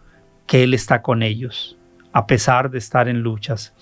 que 0.49 0.65
Él 0.65 0.75
está 0.75 1.03
con 1.03 1.23
ellos, 1.23 1.79
a 2.13 2.27
pesar 2.27 2.73
de 2.73 2.79
estar 2.79 3.07
en 3.07 3.21
luchas. 3.21 3.75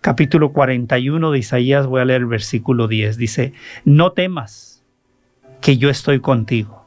Capítulo 0.00 0.54
41 0.54 1.30
de 1.30 1.38
Isaías, 1.38 1.86
voy 1.86 2.00
a 2.00 2.06
leer 2.06 2.22
el 2.22 2.26
versículo 2.26 2.88
10, 2.88 3.18
dice, 3.18 3.52
no 3.84 4.12
temas, 4.12 4.82
que 5.60 5.76
yo 5.76 5.90
estoy 5.90 6.20
contigo. 6.20 6.86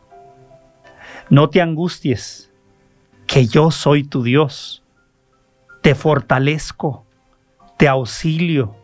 No 1.29 1.51
te 1.51 1.61
angusties, 1.61 2.51
que 3.27 3.45
yo 3.45 3.69
soy 3.69 4.03
tu 4.03 4.23
Dios 4.23 4.83
te 5.87 5.95
fortalezco, 5.95 7.05
te 7.77 7.87
auxilio 7.87 8.75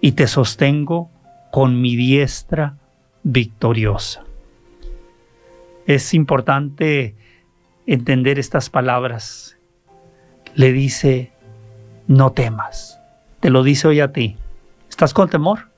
y 0.00 0.12
te 0.12 0.26
sostengo 0.26 1.10
con 1.52 1.78
mi 1.82 1.94
diestra 1.94 2.78
victoriosa. 3.22 4.24
Es 5.86 6.14
importante 6.14 7.14
entender 7.86 8.38
estas 8.38 8.70
palabras. 8.70 9.58
Le 10.54 10.72
dice, 10.72 11.32
no 12.06 12.32
temas. 12.32 12.98
Te 13.40 13.50
lo 13.50 13.62
dice 13.62 13.86
hoy 13.86 14.00
a 14.00 14.10
ti. 14.10 14.38
¿Estás 14.88 15.12
con 15.12 15.28
temor? 15.28 15.68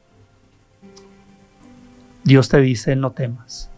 Dios 2.23 2.49
te 2.49 2.61
dice, 2.61 2.95
no 2.95 3.11
temas. 3.11 3.73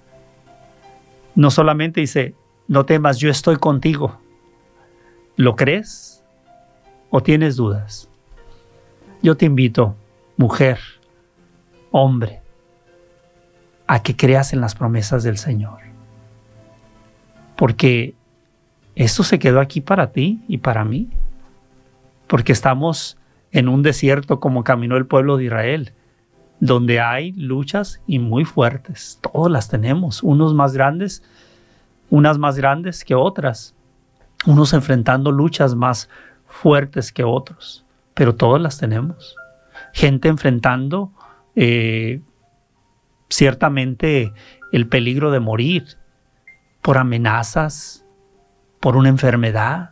No 1.34 1.50
solamente 1.50 2.02
dice, 2.02 2.34
no 2.68 2.84
temas, 2.84 3.16
yo 3.16 3.30
estoy 3.30 3.56
contigo. 3.56 4.20
¿Lo 5.36 5.56
crees? 5.56 6.19
O 7.10 7.22
tienes 7.22 7.56
dudas, 7.56 8.08
yo 9.22 9.36
te 9.36 9.46
invito, 9.46 9.96
mujer, 10.36 10.78
hombre, 11.90 12.40
a 13.86 14.02
que 14.02 14.16
creas 14.16 14.52
en 14.52 14.60
las 14.60 14.74
promesas 14.74 15.22
del 15.24 15.36
Señor. 15.36 15.80
Porque 17.56 18.14
esto 18.94 19.22
se 19.22 19.38
quedó 19.38 19.60
aquí 19.60 19.80
para 19.80 20.12
ti 20.12 20.42
y 20.48 20.58
para 20.58 20.84
mí. 20.84 21.10
Porque 22.26 22.52
estamos 22.52 23.18
en 23.50 23.68
un 23.68 23.82
desierto 23.82 24.40
como 24.40 24.64
caminó 24.64 24.96
el 24.96 25.06
pueblo 25.06 25.36
de 25.36 25.44
Israel, 25.44 25.92
donde 26.60 27.00
hay 27.00 27.32
luchas 27.32 28.00
y 28.06 28.18
muy 28.18 28.44
fuertes. 28.44 29.18
Todas 29.20 29.50
las 29.50 29.68
tenemos, 29.68 30.22
unos 30.22 30.54
más 30.54 30.72
grandes, 30.72 31.22
unas 32.08 32.38
más 32.38 32.56
grandes 32.56 33.04
que 33.04 33.14
otras, 33.14 33.74
unos 34.46 34.72
enfrentando 34.72 35.32
luchas 35.32 35.74
más 35.74 36.08
fuertes 36.50 37.12
que 37.12 37.24
otros. 37.24 37.84
pero 38.12 38.34
todas 38.34 38.60
las 38.60 38.76
tenemos. 38.76 39.34
Gente 39.94 40.28
enfrentando 40.28 41.10
eh, 41.56 42.20
ciertamente 43.30 44.34
el 44.72 44.88
peligro 44.88 45.30
de 45.30 45.40
morir 45.40 45.96
por 46.82 46.98
amenazas, 46.98 48.04
por 48.78 48.96
una 48.96 49.08
enfermedad, 49.08 49.90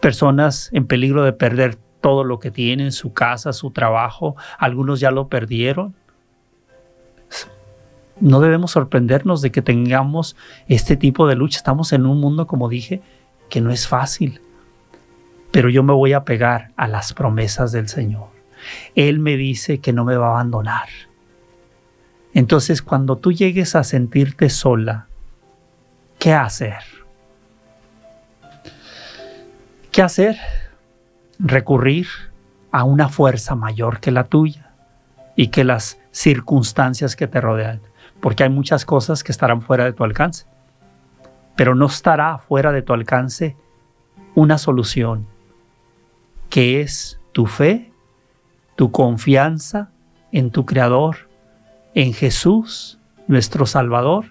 personas 0.00 0.70
en 0.72 0.86
peligro 0.86 1.24
de 1.24 1.32
perder 1.32 1.76
todo 2.00 2.22
lo 2.22 2.38
que 2.38 2.52
tienen, 2.52 2.92
su 2.92 3.12
casa, 3.12 3.52
su 3.52 3.72
trabajo, 3.72 4.36
algunos 4.58 5.00
ya 5.00 5.10
lo 5.10 5.28
perdieron. 5.28 5.94
No 8.20 8.40
debemos 8.40 8.72
sorprendernos 8.72 9.42
de 9.42 9.50
que 9.50 9.62
tengamos 9.62 10.36
este 10.68 10.96
tipo 10.96 11.26
de 11.26 11.36
lucha. 11.36 11.58
Estamos 11.58 11.92
en 11.92 12.06
un 12.06 12.20
mundo, 12.20 12.46
como 12.46 12.68
dije, 12.68 13.00
que 13.48 13.60
no 13.60 13.70
es 13.70 13.86
fácil. 13.86 14.40
Pero 15.58 15.70
yo 15.70 15.82
me 15.82 15.92
voy 15.92 16.12
a 16.12 16.22
pegar 16.22 16.70
a 16.76 16.86
las 16.86 17.12
promesas 17.12 17.72
del 17.72 17.88
Señor. 17.88 18.28
Él 18.94 19.18
me 19.18 19.36
dice 19.36 19.80
que 19.80 19.92
no 19.92 20.04
me 20.04 20.16
va 20.16 20.28
a 20.28 20.30
abandonar. 20.34 20.86
Entonces, 22.32 22.80
cuando 22.80 23.16
tú 23.16 23.32
llegues 23.32 23.74
a 23.74 23.82
sentirte 23.82 24.50
sola, 24.50 25.08
¿qué 26.20 26.32
hacer? 26.32 26.84
¿Qué 29.90 30.00
hacer? 30.00 30.36
Recurrir 31.40 32.06
a 32.70 32.84
una 32.84 33.08
fuerza 33.08 33.56
mayor 33.56 33.98
que 33.98 34.12
la 34.12 34.22
tuya 34.22 34.70
y 35.34 35.48
que 35.48 35.64
las 35.64 35.98
circunstancias 36.12 37.16
que 37.16 37.26
te 37.26 37.40
rodean, 37.40 37.80
porque 38.20 38.44
hay 38.44 38.50
muchas 38.50 38.84
cosas 38.84 39.24
que 39.24 39.32
estarán 39.32 39.60
fuera 39.60 39.86
de 39.86 39.92
tu 39.92 40.04
alcance, 40.04 40.46
pero 41.56 41.74
no 41.74 41.86
estará 41.86 42.38
fuera 42.38 42.70
de 42.70 42.82
tu 42.82 42.92
alcance 42.92 43.56
una 44.36 44.56
solución, 44.56 45.26
que 46.48 46.80
es 46.80 47.20
tu 47.32 47.46
fe, 47.46 47.92
tu 48.76 48.90
confianza 48.90 49.90
en 50.32 50.50
tu 50.50 50.66
Creador, 50.66 51.28
en 51.94 52.12
Jesús, 52.12 52.98
nuestro 53.26 53.66
Salvador. 53.66 54.26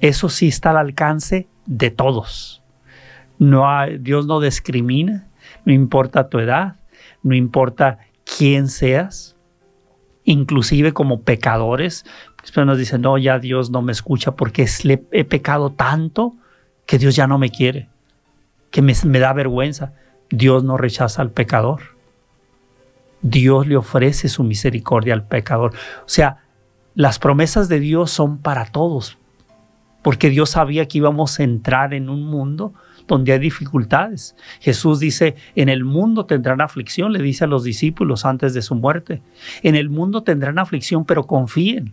Eso 0.00 0.28
sí 0.28 0.48
está 0.48 0.70
al 0.70 0.78
alcance 0.78 1.48
de 1.66 1.90
todos. 1.90 2.62
No 3.38 3.66
Dios 3.98 4.26
no 4.26 4.40
discrimina, 4.40 5.26
no 5.64 5.72
importa 5.72 6.28
tu 6.28 6.38
edad, 6.38 6.76
no 7.22 7.34
importa 7.34 7.98
quién 8.24 8.68
seas, 8.68 9.36
inclusive 10.24 10.92
como 10.92 11.22
pecadores. 11.22 12.04
Después 12.40 12.66
nos 12.66 12.78
dicen, 12.78 13.02
no, 13.02 13.18
ya 13.18 13.38
Dios 13.38 13.70
no 13.70 13.82
me 13.82 13.92
escucha 13.92 14.32
porque 14.32 14.66
he 15.10 15.24
pecado 15.24 15.70
tanto 15.70 16.34
que 16.86 16.98
Dios 16.98 17.16
ya 17.16 17.26
no 17.26 17.38
me 17.38 17.50
quiere, 17.50 17.88
que 18.70 18.80
me 18.80 19.18
da 19.18 19.32
vergüenza. 19.32 19.92
Dios 20.30 20.64
no 20.64 20.76
rechaza 20.76 21.22
al 21.22 21.30
pecador. 21.30 21.80
Dios 23.22 23.66
le 23.66 23.76
ofrece 23.76 24.28
su 24.28 24.44
misericordia 24.44 25.14
al 25.14 25.26
pecador. 25.26 25.72
O 26.04 26.08
sea, 26.08 26.44
las 26.94 27.18
promesas 27.18 27.68
de 27.68 27.80
Dios 27.80 28.10
son 28.10 28.38
para 28.38 28.66
todos, 28.66 29.18
porque 30.02 30.30
Dios 30.30 30.50
sabía 30.50 30.86
que 30.86 30.98
íbamos 30.98 31.38
a 31.38 31.42
entrar 31.42 31.92
en 31.92 32.08
un 32.08 32.24
mundo 32.24 32.72
donde 33.06 33.32
hay 33.32 33.38
dificultades. 33.38 34.36
Jesús 34.60 34.98
dice, 34.98 35.36
en 35.54 35.68
el 35.68 35.84
mundo 35.84 36.26
tendrán 36.26 36.60
aflicción, 36.60 37.12
le 37.12 37.22
dice 37.22 37.44
a 37.44 37.48
los 37.48 37.64
discípulos 37.64 38.24
antes 38.24 38.54
de 38.54 38.62
su 38.62 38.74
muerte. 38.74 39.22
En 39.62 39.74
el 39.74 39.90
mundo 39.90 40.22
tendrán 40.22 40.58
aflicción, 40.58 41.04
pero 41.04 41.26
confíen. 41.26 41.92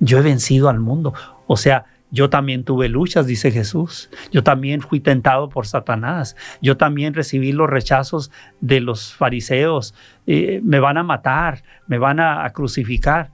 Yo 0.00 0.18
he 0.18 0.22
vencido 0.22 0.68
al 0.68 0.80
mundo. 0.80 1.14
O 1.46 1.56
sea, 1.56 1.86
yo 2.10 2.30
también 2.30 2.64
tuve 2.64 2.88
luchas, 2.88 3.26
dice 3.26 3.50
Jesús. 3.50 4.10
Yo 4.32 4.42
también 4.42 4.80
fui 4.80 5.00
tentado 5.00 5.48
por 5.48 5.66
Satanás. 5.66 6.36
Yo 6.62 6.76
también 6.76 7.14
recibí 7.14 7.52
los 7.52 7.68
rechazos 7.68 8.30
de 8.60 8.80
los 8.80 9.12
fariseos. 9.14 9.94
Eh, 10.26 10.60
me 10.64 10.80
van 10.80 10.96
a 10.96 11.02
matar, 11.02 11.62
me 11.86 11.98
van 11.98 12.20
a 12.20 12.48
crucificar. 12.50 13.30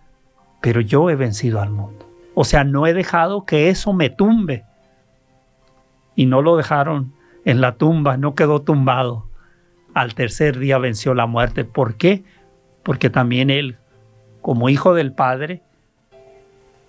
Pero 0.60 0.80
yo 0.80 1.08
he 1.10 1.14
vencido 1.14 1.60
al 1.60 1.70
mundo. 1.70 2.08
O 2.34 2.44
sea, 2.44 2.64
no 2.64 2.86
he 2.86 2.94
dejado 2.94 3.44
que 3.44 3.68
eso 3.68 3.92
me 3.92 4.10
tumbe 4.10 4.64
y 6.16 6.26
no 6.26 6.42
lo 6.42 6.56
dejaron 6.56 7.12
en 7.44 7.60
la 7.60 7.76
tumba, 7.76 8.16
no 8.16 8.34
quedó 8.34 8.62
tumbado. 8.62 9.28
Al 9.94 10.14
tercer 10.14 10.58
día 10.58 10.78
venció 10.78 11.14
la 11.14 11.26
muerte. 11.26 11.64
¿Por 11.64 11.96
qué? 11.96 12.24
Porque 12.82 13.10
también 13.10 13.50
él, 13.50 13.76
como 14.40 14.68
hijo 14.68 14.94
del 14.94 15.12
Padre, 15.12 15.62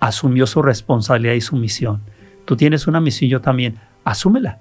asumió 0.05 0.47
su 0.47 0.61
responsabilidad 0.61 1.33
y 1.33 1.41
su 1.41 1.55
misión. 1.55 2.01
Tú 2.45 2.55
tienes 2.55 2.87
una 2.87 2.99
misión, 2.99 3.29
yo 3.29 3.41
también, 3.41 3.79
asúmela, 4.03 4.59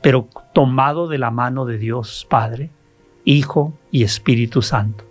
pero 0.00 0.28
tomado 0.52 1.08
de 1.08 1.18
la 1.18 1.30
mano 1.30 1.64
de 1.64 1.78
Dios 1.78 2.26
Padre, 2.30 2.70
Hijo 3.24 3.76
y 3.90 4.04
Espíritu 4.04 4.62
Santo. 4.62 5.04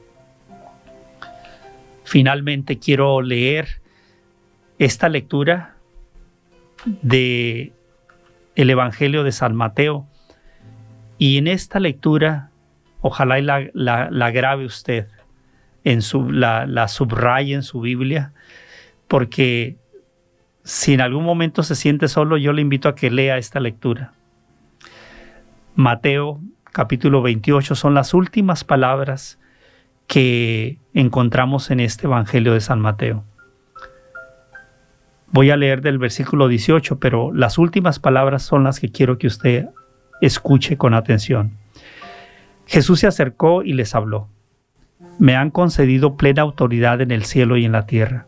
Finalmente 2.04 2.80
quiero 2.80 3.22
leer 3.22 3.82
esta 4.80 5.10
lectura 5.10 5.76
de 7.02 7.74
el 8.56 8.70
Evangelio 8.70 9.24
de 9.24 9.32
San 9.32 9.56
Mateo. 9.56 10.08
Y 11.18 11.38
en 11.38 11.48
esta 11.48 11.80
lectura, 11.80 12.50
ojalá 13.02 13.40
la, 13.42 13.70
la, 13.74 14.32
grabe 14.32 14.66
usted, 14.66 15.08
en 15.84 16.02
su, 16.02 16.32
la, 16.32 16.66
la 16.66 16.88
subraye 16.88 17.54
en 17.54 17.64
su 17.64 17.82
Biblia, 17.82 18.34
porque 19.08 19.78
si 20.64 20.94
en 20.94 21.02
algún 21.02 21.24
momento 21.24 21.64
se 21.64 21.76
siente 21.76 22.08
solo, 22.08 22.38
yo 22.38 22.54
le 22.54 22.62
invito 22.62 22.90
a 22.90 22.96
que 22.96 23.10
lea 23.10 23.38
esta 23.38 23.60
lectura. 23.60 24.14
Mateo 25.76 26.42
capítulo 26.72 27.22
28 27.22 27.76
son 27.76 27.94
las 27.94 28.14
últimas 28.14 28.64
palabras 28.64 29.40
que 30.08 30.78
encontramos 30.94 31.72
en 31.72 31.80
este 31.80 32.08
Evangelio 32.08 32.54
de 32.54 32.62
San 32.62 32.80
Mateo. 32.80 33.24
Voy 35.32 35.52
a 35.52 35.58
leer 35.58 35.82
del 35.82 35.98
versículo 35.98 36.48
18, 36.48 37.00
pero 37.00 37.34
las 37.34 37.58
últimas 37.58 38.00
palabras 38.00 38.44
son 38.44 38.64
las 38.64 38.80
que 38.80 38.90
quiero 38.90 39.18
que 39.18 39.28
usted 39.28 39.68
escuche 40.22 40.78
con 40.78 40.94
atención. 40.94 41.52
Jesús 42.66 43.02
se 43.02 43.08
acercó 43.08 43.64
y 43.64 43.74
les 43.74 43.94
habló. 43.96 44.30
Me 45.20 45.36
han 45.36 45.52
concedido 45.52 46.16
plena 46.16 46.42
autoridad 46.42 47.02
en 47.02 47.12
el 47.12 47.26
cielo 47.26 47.58
y 47.58 47.66
en 47.66 47.72
la 47.74 47.86
tierra. 47.86 48.28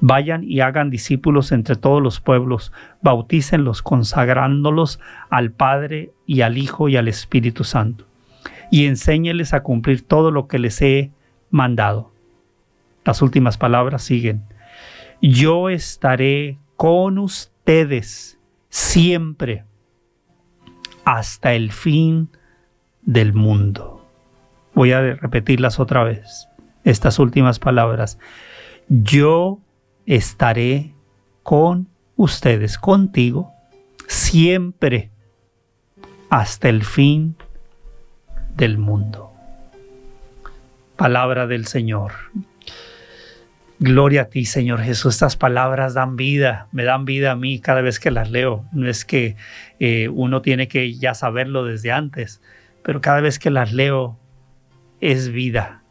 Vayan 0.00 0.44
y 0.44 0.60
hagan 0.60 0.90
discípulos 0.90 1.50
entre 1.52 1.76
todos 1.76 2.02
los 2.02 2.20
pueblos, 2.20 2.72
bautícenlos 3.02 3.82
consagrándolos 3.82 5.00
al 5.28 5.50
Padre 5.50 6.12
y 6.26 6.42
al 6.42 6.56
Hijo 6.56 6.88
y 6.88 6.96
al 6.96 7.08
Espíritu 7.08 7.64
Santo, 7.64 8.06
y 8.70 8.86
enséñeles 8.86 9.54
a 9.54 9.62
cumplir 9.62 10.06
todo 10.06 10.30
lo 10.30 10.46
que 10.46 10.58
les 10.58 10.80
he 10.82 11.10
mandado. 11.50 12.12
Las 13.04 13.22
últimas 13.22 13.58
palabras 13.58 14.02
siguen 14.02 14.44
yo 15.20 15.68
estaré 15.68 16.58
con 16.76 17.18
ustedes 17.18 18.38
siempre 18.68 19.64
hasta 21.04 21.54
el 21.54 21.72
fin 21.72 22.30
del 23.02 23.32
mundo. 23.32 24.06
Voy 24.74 24.92
a 24.92 25.00
repetirlas 25.00 25.80
otra 25.80 26.04
vez, 26.04 26.48
estas 26.84 27.18
últimas 27.18 27.58
palabras. 27.58 28.18
Yo 28.88 29.58
estaré 30.08 30.94
con 31.42 31.88
ustedes, 32.16 32.78
contigo, 32.78 33.52
siempre 34.06 35.10
hasta 36.30 36.70
el 36.70 36.82
fin 36.82 37.36
del 38.56 38.78
mundo. 38.78 39.30
Palabra 40.96 41.46
del 41.46 41.66
Señor. 41.66 42.12
Gloria 43.78 44.22
a 44.22 44.24
ti, 44.24 44.46
Señor 44.46 44.80
Jesús. 44.80 45.14
Estas 45.14 45.36
palabras 45.36 45.92
dan 45.92 46.16
vida, 46.16 46.68
me 46.72 46.84
dan 46.84 47.04
vida 47.04 47.32
a 47.32 47.36
mí 47.36 47.60
cada 47.60 47.82
vez 47.82 48.00
que 48.00 48.10
las 48.10 48.30
leo. 48.30 48.64
No 48.72 48.88
es 48.88 49.04
que 49.04 49.36
eh, 49.78 50.08
uno 50.08 50.40
tiene 50.40 50.68
que 50.68 50.94
ya 50.94 51.12
saberlo 51.12 51.64
desde 51.64 51.92
antes, 51.92 52.40
pero 52.82 53.02
cada 53.02 53.20
vez 53.20 53.38
que 53.38 53.50
las 53.50 53.74
leo 53.74 54.18
es 55.02 55.28
vida, 55.28 55.82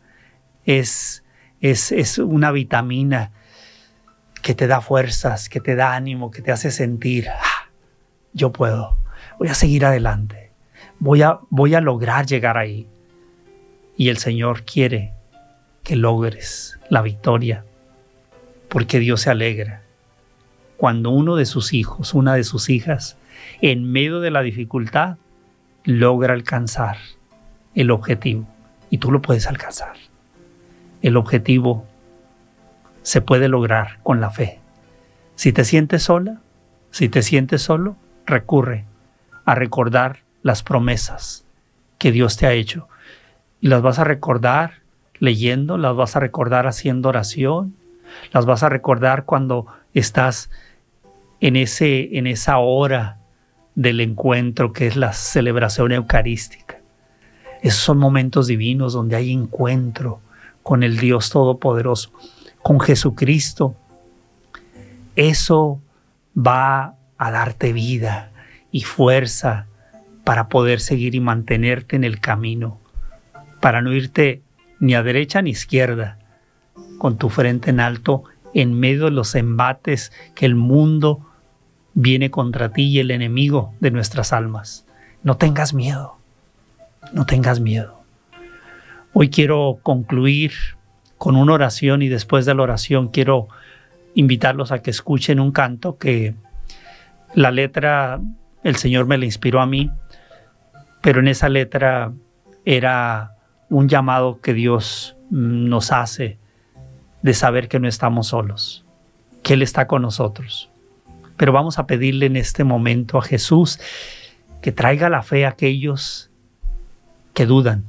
es, 0.65 1.23
es, 1.61 1.91
es 1.91 2.17
una 2.17 2.51
vitamina 2.51 3.31
que 4.47 4.55
te 4.55 4.67
da 4.67 4.79
fuerzas, 4.79 5.49
que 5.49 5.59
te 5.59 5.75
da 5.75 5.93
ánimo, 5.93 6.31
que 6.31 6.41
te 6.41 6.53
hace 6.53 6.71
sentir, 6.71 7.27
ah, 7.27 7.69
yo 8.31 8.53
puedo, 8.53 8.97
voy 9.37 9.49
a 9.49 9.53
seguir 9.53 9.83
adelante, 9.83 10.53
voy 10.99 11.21
a, 11.21 11.39
voy 11.49 11.75
a 11.75 11.81
lograr 11.81 12.25
llegar 12.25 12.57
ahí. 12.57 12.87
Y 13.97 14.07
el 14.07 14.15
Señor 14.19 14.63
quiere 14.63 15.11
que 15.83 15.97
logres 15.97 16.79
la 16.89 17.01
victoria 17.01 17.65
porque 18.69 18.99
Dios 18.99 19.19
se 19.19 19.31
alegra 19.31 19.81
cuando 20.77 21.09
uno 21.09 21.35
de 21.35 21.45
sus 21.45 21.73
hijos, 21.73 22.13
una 22.13 22.33
de 22.33 22.45
sus 22.45 22.69
hijas, 22.69 23.17
en 23.59 23.91
medio 23.91 24.21
de 24.21 24.31
la 24.31 24.43
dificultad, 24.43 25.17
logra 25.83 26.33
alcanzar 26.33 26.95
el 27.75 27.91
objetivo. 27.91 28.47
Y 28.89 28.99
tú 28.99 29.11
lo 29.11 29.21
puedes 29.21 29.45
alcanzar. 29.45 29.97
El 31.01 31.17
objetivo 31.17 31.85
se 33.07 33.21
puede 33.21 33.47
lograr 33.47 33.99
con 34.03 34.19
la 34.19 34.29
fe. 34.29 34.59
Si 35.35 35.53
te 35.53 35.63
sientes 35.63 36.03
sola, 36.03 36.41
si 36.91 37.07
te 37.07 37.21
sientes 37.21 37.61
solo, 37.61 37.95
recurre 38.25 38.83
a 39.45 39.55
recordar 39.55 40.23
las 40.41 40.61
promesas 40.61 41.45
que 41.99 42.11
Dios 42.11 42.35
te 42.35 42.47
ha 42.47 42.51
hecho. 42.51 42.89
Y 43.61 43.69
las 43.69 43.81
vas 43.81 43.99
a 43.99 44.03
recordar 44.03 44.81
leyendo, 45.19 45.77
las 45.77 45.95
vas 45.95 46.17
a 46.17 46.19
recordar 46.19 46.67
haciendo 46.67 47.07
oración, 47.07 47.77
las 48.33 48.45
vas 48.45 48.63
a 48.63 48.67
recordar 48.67 49.23
cuando 49.23 49.67
estás 49.93 50.49
en, 51.39 51.55
ese, 51.55 52.17
en 52.17 52.27
esa 52.27 52.57
hora 52.57 53.19
del 53.73 54.01
encuentro 54.01 54.73
que 54.73 54.85
es 54.85 54.97
la 54.97 55.13
celebración 55.13 55.93
eucarística. 55.93 56.81
Esos 57.61 57.79
son 57.79 57.99
momentos 57.99 58.47
divinos 58.47 58.91
donde 58.91 59.15
hay 59.15 59.31
encuentro 59.31 60.19
con 60.61 60.83
el 60.83 60.97
Dios 60.97 61.29
Todopoderoso, 61.29 62.11
con 62.67 62.81
Jesucristo. 62.81 63.77
Eso 65.15 65.81
va 66.37 66.95
a 67.17 67.31
darte 67.31 67.71
vida 67.71 68.33
y 68.73 68.81
fuerza 68.81 69.67
para 70.25 70.49
poder 70.49 70.81
seguir 70.81 71.15
y 71.15 71.21
mantenerte 71.21 71.95
en 71.95 72.03
el 72.03 72.19
camino, 72.19 72.77
para 73.61 73.81
no 73.81 73.93
irte 73.93 74.41
ni 74.81 74.95
a 74.95 75.01
derecha 75.01 75.41
ni 75.41 75.51
izquierda, 75.51 76.19
con 76.97 77.17
tu 77.17 77.29
frente 77.29 77.69
en 77.69 77.79
alto 77.79 78.25
en 78.53 78.77
medio 78.77 79.05
de 79.05 79.11
los 79.11 79.33
embates 79.35 80.11
que 80.35 80.45
el 80.45 80.55
mundo 80.55 81.25
viene 81.93 82.31
contra 82.31 82.73
ti 82.73 82.83
y 82.83 82.99
el 82.99 83.11
enemigo 83.11 83.75
de 83.79 83.91
nuestras 83.91 84.33
almas. 84.33 84.85
No 85.23 85.37
tengas 85.37 85.73
miedo, 85.73 86.17
no 87.13 87.25
tengas 87.25 87.61
miedo. 87.61 88.03
Hoy 89.13 89.29
quiero 89.29 89.79
concluir 89.83 90.51
con 91.17 91.35
una 91.35 91.53
oración 91.53 92.01
y 92.01 92.09
después 92.09 92.45
de 92.45 92.55
la 92.55 92.63
oración 92.63 93.07
quiero 93.09 93.47
invitarlos 94.13 94.71
a 94.71 94.81
que 94.81 94.91
escuchen 94.91 95.39
un 95.39 95.51
canto 95.51 95.97
que 95.97 96.35
la 97.33 97.51
letra 97.51 98.19
el 98.63 98.75
Señor 98.75 99.05
me 99.05 99.17
la 99.17 99.25
inspiró 99.25 99.61
a 99.61 99.65
mí, 99.65 99.91
pero 101.01 101.19
en 101.19 101.27
esa 101.27 101.49
letra 101.49 102.11
era 102.65 103.35
un 103.69 103.87
llamado 103.87 104.41
que 104.41 104.53
Dios 104.53 105.15
nos 105.29 105.91
hace 105.91 106.37
de 107.21 107.33
saber 107.33 107.67
que 107.67 107.79
no 107.79 107.87
estamos 107.87 108.27
solos, 108.27 108.85
que 109.43 109.53
Él 109.53 109.61
está 109.61 109.87
con 109.87 110.01
nosotros. 110.01 110.69
Pero 111.37 111.51
vamos 111.51 111.79
a 111.79 111.87
pedirle 111.87 112.25
en 112.25 112.35
este 112.35 112.63
momento 112.63 113.17
a 113.17 113.21
Jesús 113.21 113.79
que 114.61 114.71
traiga 114.71 115.09
la 115.09 115.21
fe 115.21 115.45
a 115.45 115.49
aquellos 115.49 116.31
que 117.33 117.45
dudan, 117.45 117.85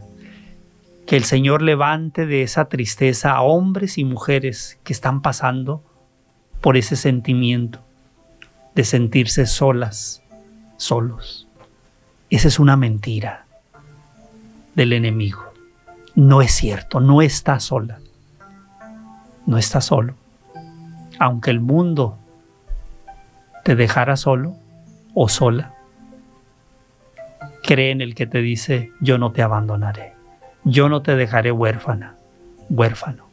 que 1.09 1.17
el 1.17 1.25
Señor 1.25 1.63
levante 1.63 2.27
de 2.27 2.43
esa 2.43 2.67
tristeza 2.69 3.33
a 3.33 3.41
hombres 3.41 3.97
y 3.97 4.05
mujeres 4.05 4.79
que 4.85 4.93
están 4.93 5.23
pasando 5.23 5.83
por 6.61 6.77
ese 6.77 6.97
sentimiento 6.97 7.81
de 8.75 8.85
sentirse 8.85 9.47
solas, 9.47 10.23
solos. 10.77 11.49
Esa 12.29 12.49
es 12.49 12.59
una 12.59 12.77
mentira 12.77 13.47
del 14.75 14.93
enemigo. 14.93 15.51
No 16.15 16.43
es 16.43 16.53
cierto, 16.53 17.01
no 17.01 17.23
está 17.23 17.59
sola. 17.59 18.01
No 19.47 19.57
está 19.57 19.81
solo. 19.81 20.15
Aunque 21.19 21.51
el 21.51 21.61
mundo 21.61 22.19
te 23.65 23.77
dejara 23.77 24.19
solo 24.19 24.57
o 25.15 25.31
sola, 25.31 25.73
cree 27.63 27.93
en 27.93 28.03
el 28.03 28.15
que 28.15 28.27
te 28.27 28.43
dice, 28.43 28.93
yo 29.01 29.17
no 29.17 29.33
te 29.33 29.41
abandonaré, 29.41 30.18
yo 30.69 30.91
no 30.91 31.03
te 31.03 31.17
dejaré 31.17 31.51
huérfana, 31.51 32.17
huérfano. 32.69 33.25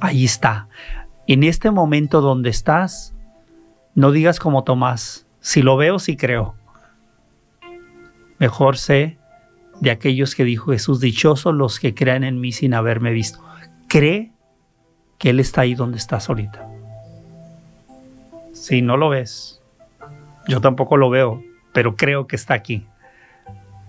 Ahí 0.00 0.24
está. 0.24 0.68
En 1.28 1.44
este 1.44 1.70
momento 1.70 2.20
donde 2.20 2.50
estás, 2.50 3.14
no 3.94 4.10
digas 4.10 4.40
como 4.40 4.64
Tomás, 4.64 5.26
si 5.40 5.62
lo 5.62 5.76
veo, 5.76 5.98
si 5.98 6.16
creo. 6.16 6.54
Mejor 8.38 8.76
sé 8.76 9.16
de 9.80 9.90
aquellos 9.90 10.34
que 10.34 10.44
dijo 10.44 10.72
Jesús, 10.72 11.00
dichosos 11.00 11.54
los 11.54 11.78
que 11.78 11.94
crean 11.94 12.24
en 12.24 12.40
mí 12.40 12.50
sin 12.50 12.74
haberme 12.74 13.12
visto. 13.12 13.38
Cree 13.88 14.32
que 15.18 15.30
Él 15.30 15.40
está 15.40 15.62
ahí 15.62 15.74
donde 15.74 15.98
estás 15.98 16.28
ahorita. 16.28 16.68
Si 18.52 18.82
no 18.82 18.96
lo 18.96 19.08
ves, 19.08 19.62
yo 20.48 20.60
tampoco 20.60 20.96
lo 20.96 21.10
veo, 21.10 21.42
pero 21.72 21.94
creo 21.94 22.26
que 22.26 22.36
está 22.36 22.54
aquí. 22.54 22.86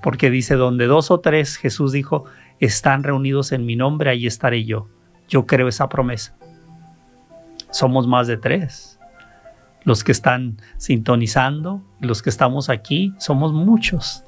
Porque 0.08 0.32
dice, 0.32 0.56
donde 0.56 0.86
dos 0.88 1.12
o 1.12 1.20
tres, 1.20 1.58
Jesús 1.58 1.92
dijo, 1.92 2.24
están 2.62 3.04
reunidos 3.04 3.52
en 3.52 3.66
mi 3.66 3.76
nombre, 3.76 4.10
ahí 4.10 4.26
estaré 4.26 4.64
yo. 4.64 4.88
Yo 5.28 5.46
creo 5.46 5.68
esa 5.68 5.90
promesa. 5.90 6.34
Somos 7.72 8.08
más 8.08 8.26
de 8.26 8.38
tres. 8.38 9.02
Los 9.84 10.06
que 10.06 10.14
están 10.14 10.62
sintonizando, 10.78 11.82
los 12.00 12.22
que 12.22 12.30
estamos 12.30 12.70
aquí, 12.70 13.14
somos 13.18 13.52
muchos. 13.52 14.24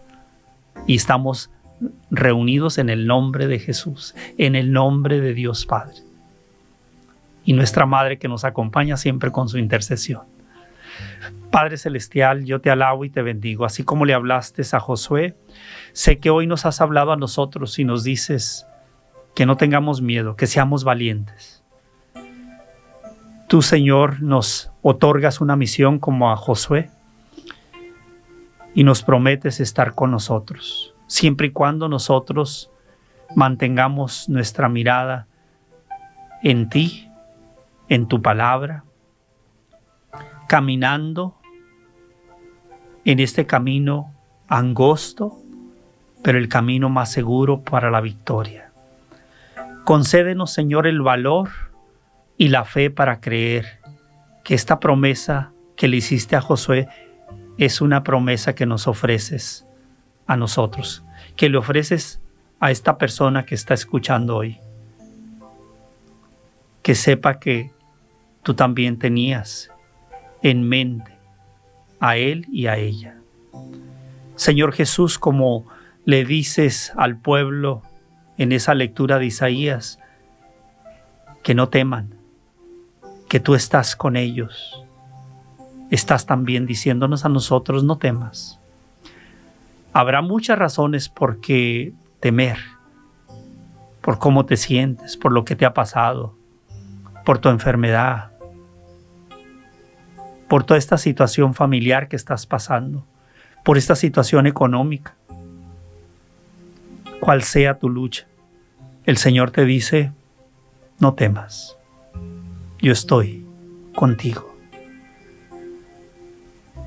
Y 0.85 0.95
estamos 0.95 1.49
reunidos 2.11 2.77
en 2.77 2.89
el 2.89 3.07
nombre 3.07 3.47
de 3.47 3.59
Jesús, 3.59 4.15
en 4.37 4.57
el 4.57 4.73
nombre 4.73 5.21
de 5.21 5.33
Dios 5.33 5.65
Padre 5.65 5.95
y 7.45 7.53
nuestra 7.53 7.85
Madre 7.85 8.19
que 8.19 8.27
nos 8.27 8.43
acompaña 8.43 8.97
siempre 8.97 9.31
con 9.31 9.47
su 9.47 9.57
intercesión. 9.57 10.23
Padre 11.51 11.77
Celestial, 11.77 12.45
yo 12.45 12.61
te 12.61 12.69
alabo 12.69 13.05
y 13.05 13.09
te 13.09 13.21
bendigo, 13.21 13.65
así 13.65 13.83
como 13.83 14.05
le 14.05 14.13
hablaste 14.13 14.63
a 14.71 14.79
Josué, 14.79 15.35
sé 15.93 16.19
que 16.19 16.29
hoy 16.29 16.45
nos 16.45 16.65
has 16.65 16.79
hablado 16.81 17.11
a 17.11 17.17
nosotros 17.17 17.79
y 17.79 17.85
nos 17.85 18.03
dices 18.03 18.67
que 19.35 19.45
no 19.45 19.57
tengamos 19.57 20.01
miedo, 20.01 20.35
que 20.35 20.47
seamos 20.47 20.83
valientes. 20.83 21.63
Tú, 23.47 23.63
Señor, 23.63 24.21
nos 24.21 24.71
otorgas 24.83 25.41
una 25.41 25.55
misión 25.55 25.97
como 25.97 26.31
a 26.31 26.35
Josué 26.35 26.91
y 28.75 28.83
nos 28.83 29.01
prometes 29.01 29.59
estar 29.59 29.95
con 29.95 30.11
nosotros, 30.11 30.93
siempre 31.07 31.47
y 31.47 31.51
cuando 31.51 31.89
nosotros 31.89 32.69
mantengamos 33.35 34.29
nuestra 34.29 34.69
mirada 34.69 35.27
en 36.43 36.69
ti 36.69 37.09
en 37.87 38.07
tu 38.07 38.21
palabra, 38.21 38.83
caminando 40.47 41.38
en 43.11 43.19
este 43.19 43.47
camino 43.47 44.13
angosto, 44.47 45.35
pero 46.21 46.37
el 46.37 46.47
camino 46.47 46.89
más 46.89 47.11
seguro 47.11 47.63
para 47.63 47.89
la 47.89 48.01
victoria. 48.01 48.71
Concédenos, 49.83 50.51
Señor, 50.53 50.85
el 50.85 51.01
valor 51.01 51.49
y 52.37 52.49
la 52.49 52.65
fe 52.65 52.91
para 52.91 53.19
creer 53.19 53.79
que 54.43 54.53
esta 54.53 54.79
promesa 54.79 55.51
que 55.75 55.87
le 55.87 55.97
hiciste 55.97 56.35
a 56.35 56.41
Josué 56.41 56.87
es 57.57 57.81
una 57.81 58.03
promesa 58.03 58.53
que 58.53 58.67
nos 58.67 58.87
ofreces 58.87 59.65
a 60.27 60.37
nosotros, 60.37 61.03
que 61.35 61.49
le 61.49 61.57
ofreces 61.57 62.21
a 62.59 62.69
esta 62.69 62.99
persona 62.99 63.43
que 63.43 63.55
está 63.55 63.73
escuchando 63.73 64.37
hoy. 64.37 64.59
Que 66.83 66.93
sepa 66.93 67.39
que 67.39 67.71
tú 68.43 68.53
también 68.53 68.99
tenías 68.99 69.71
en 70.43 70.61
mente 70.61 71.18
a 71.99 72.17
Él 72.17 72.45
y 72.51 72.67
a 72.67 72.77
ella. 72.77 73.15
Señor 74.35 74.73
Jesús, 74.73 75.19
como 75.19 75.65
le 76.05 76.25
dices 76.25 76.93
al 76.95 77.17
pueblo 77.17 77.81
en 78.37 78.51
esa 78.51 78.73
lectura 78.73 79.19
de 79.19 79.25
Isaías, 79.25 79.99
que 81.43 81.53
no 81.53 81.69
teman, 81.69 82.15
que 83.27 83.39
tú 83.39 83.53
estás 83.53 83.95
con 83.95 84.15
ellos. 84.15 84.83
Estás 85.91 86.25
también 86.25 86.65
diciéndonos 86.65 87.25
a 87.25 87.29
nosotros, 87.29 87.83
no 87.83 87.97
temas. 87.97 88.59
Habrá 89.93 90.21
muchas 90.21 90.57
razones 90.57 91.09
por 91.09 91.41
qué 91.41 91.93
temer, 92.19 92.57
por 94.01 94.19
cómo 94.19 94.45
te 94.45 94.57
sientes, 94.57 95.17
por 95.17 95.31
lo 95.31 95.45
que 95.45 95.55
te 95.55 95.65
ha 95.65 95.73
pasado, 95.73 96.35
por 97.25 97.39
tu 97.39 97.49
enfermedad, 97.49 98.31
por 100.49 100.63
toda 100.63 100.77
esta 100.77 100.97
situación 100.97 101.53
familiar 101.53 102.09
que 102.09 102.15
estás 102.15 102.45
pasando, 102.45 103.05
por 103.63 103.77
esta 103.77 103.95
situación 103.95 104.47
económica, 104.47 105.15
cual 107.21 107.43
sea 107.43 107.77
tu 107.77 107.87
lucha. 107.87 108.27
El 109.05 109.17
Señor 109.17 109.51
te 109.51 109.63
dice, 109.63 110.11
no 110.99 111.13
temas, 111.13 111.77
yo 112.79 112.91
estoy 112.91 113.45
contigo. 113.95 114.53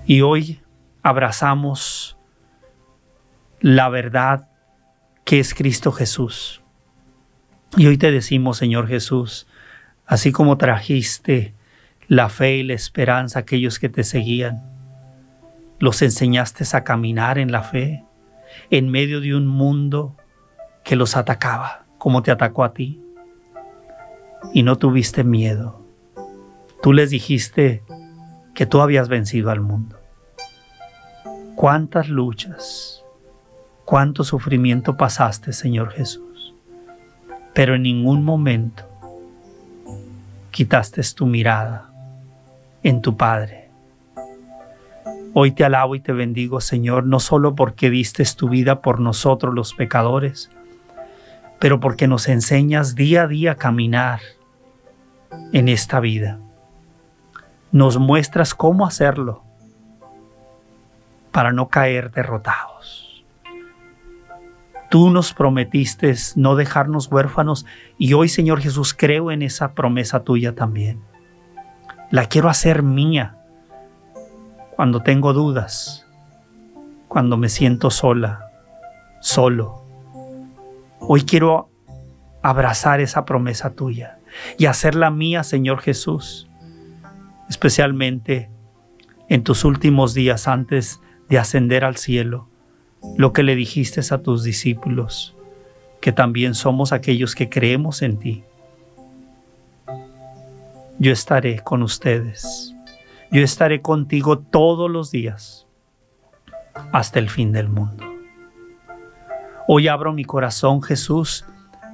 Y 0.07 0.23
hoy 0.23 0.61
abrazamos 1.03 2.17
la 3.61 3.89
verdad 3.89 4.49
que 5.25 5.39
es 5.39 5.55
Cristo 5.55 5.93
Jesús. 5.93 6.63
Y 7.77 7.87
hoy 7.87 7.97
te 7.97 8.11
decimos, 8.11 8.59
Señor 8.59 8.89
Jesús, 8.89 9.47
así 10.05 10.33
como 10.33 10.59
trajiste 10.59 11.55
la 12.13 12.29
fe 12.29 12.57
y 12.57 12.63
la 12.63 12.75
esperanza 12.75 13.39
a 13.39 13.41
aquellos 13.41 13.79
que 13.79 13.89
te 13.89 14.05
seguían. 14.05 14.63
Los 15.79 16.03
enseñaste 16.03 16.63
a 16.77 16.85
caminar 16.85 17.39
en 17.39 17.51
la 17.51 17.63
fe 17.63 18.05
en 18.69 18.91
medio 18.91 19.23
de 19.23 19.35
un 19.35 19.47
mundo 19.47 20.15
que 20.85 20.95
los 20.95 21.17
atacaba, 21.17 21.87
como 21.97 22.23
te 22.23 22.31
atacó 22.31 22.65
a 22.65 22.75
ti. 22.75 23.01
Y 24.53 24.63
no 24.63 24.77
tuviste 24.77 25.25
miedo. 25.25 25.87
Tú 26.83 26.93
les 26.93 27.09
dijiste 27.09 27.83
que 28.55 28.67
tú 28.67 28.83
habías 28.83 29.09
vencido 29.09 29.51
al 29.51 29.63
mundo. 29.63 29.99
¿Cuántas 31.57 32.11
luchas 32.11 33.03
cuánto 33.87 34.23
sufrimiento 34.23 34.99
pasaste, 34.99 35.55
Señor 35.55 35.93
Jesús. 35.93 36.55
Pero 37.55 37.75
en 37.75 37.85
ningún 37.85 38.23
momento 38.23 38.85
quitaste 40.51 41.01
tu 41.15 41.25
mirada 41.25 41.92
en 42.83 43.01
tu 43.03 43.17
Padre. 43.17 43.71
Hoy 45.35 45.53
te 45.53 45.65
alabo 45.65 45.95
y 45.95 46.01
te 46.01 46.13
bendigo, 46.13 46.61
Señor, 46.61 47.07
no 47.07 47.19
solo 47.19 47.55
porque 47.55 47.89
diste 47.89 48.25
tu 48.37 48.49
vida 48.49 48.83
por 48.83 49.01
nosotros 49.01 49.55
los 49.55 49.73
pecadores, 49.73 50.51
pero 51.59 51.81
porque 51.81 52.07
nos 52.07 52.29
enseñas 52.29 52.95
día 52.95 53.23
a 53.23 53.27
día 53.29 53.53
a 53.53 53.57
caminar 53.57 54.21
en 55.53 55.69
esta 55.69 56.01
vida. 56.01 56.39
Nos 57.71 57.99
muestras 57.99 58.55
cómo 58.55 58.85
hacerlo 58.85 59.43
para 61.31 61.53
no 61.53 61.69
caer 61.69 62.11
derrotados. 62.11 63.25
Tú 64.91 65.09
nos 65.09 65.33
prometiste 65.33 66.15
no 66.37 66.57
dejarnos 66.57 67.11
huérfanos 67.11 67.65
y 67.97 68.13
hoy, 68.13 68.29
Señor 68.29 68.61
Jesús, 68.61 68.93
creo 68.93 69.31
en 69.31 69.41
esa 69.41 69.73
promesa 69.73 70.25
tuya 70.25 70.55
también. 70.55 71.01
La 72.13 72.27
quiero 72.27 72.51
hacer 72.51 72.83
mía 72.83 73.39
cuando 74.77 75.03
tengo 75.03 75.33
dudas, 75.33 76.07
cuando 77.09 77.39
me 77.39 77.49
siento 77.49 77.89
sola, 77.89 78.51
solo. 79.23 79.83
Hoy 81.01 81.23
quiero 81.23 81.71
abrazar 82.43 83.01
esa 83.01 83.25
promesa 83.25 83.71
tuya 83.71 84.19
y 84.59 84.67
hacerla 84.67 85.11
mía, 85.11 85.43
Señor 85.43 85.81
Jesús, 85.81 86.51
especialmente 87.49 88.51
en 89.31 89.43
tus 89.43 89.65
últimos 89.65 90.13
días 90.13 90.49
antes 90.49 91.01
de 91.31 91.39
ascender 91.39 91.83
al 91.83 91.97
cielo, 91.97 92.47
lo 93.17 93.33
que 93.33 93.43
le 93.43 93.57
dijiste 93.57 94.03
a 94.11 94.19
tus 94.19 94.45
discípulos, 94.45 95.35
que 96.03 96.13
también 96.13 96.55
somos 96.55 96.93
aquellos 96.93 97.35
que 97.35 97.49
creemos 97.49 98.03
en 98.03 98.19
ti. 98.19 98.45
Yo 100.99 101.13
estaré 101.13 101.61
con 101.61 101.83
ustedes, 101.83 102.75
yo 103.31 103.43
estaré 103.43 103.81
contigo 103.81 104.39
todos 104.39 104.91
los 104.91 105.11
días 105.11 105.67
hasta 106.93 107.19
el 107.19 107.29
fin 107.29 107.53
del 107.53 107.69
mundo. 107.69 108.05
Hoy 109.67 109.89
abro 109.89 110.13
mi 110.13 110.25
corazón, 110.25 110.83
Jesús, 110.83 111.45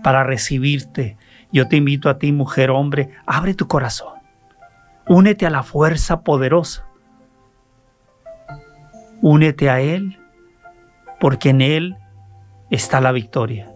para 0.02 0.24
recibirte. 0.24 1.16
Yo 1.52 1.68
te 1.68 1.76
invito 1.76 2.10
a 2.10 2.18
ti, 2.18 2.32
mujer, 2.32 2.70
hombre, 2.70 3.10
abre 3.26 3.54
tu 3.54 3.66
corazón. 3.68 4.14
Únete 5.06 5.46
a 5.46 5.50
la 5.50 5.62
fuerza 5.62 6.20
poderosa 6.20 6.88
Únete 9.20 9.68
a 9.68 9.80
Él, 9.80 10.16
porque 11.18 11.50
en 11.50 11.60
Él 11.60 11.96
está 12.70 13.00
la 13.00 13.10
victoria. 13.10 13.72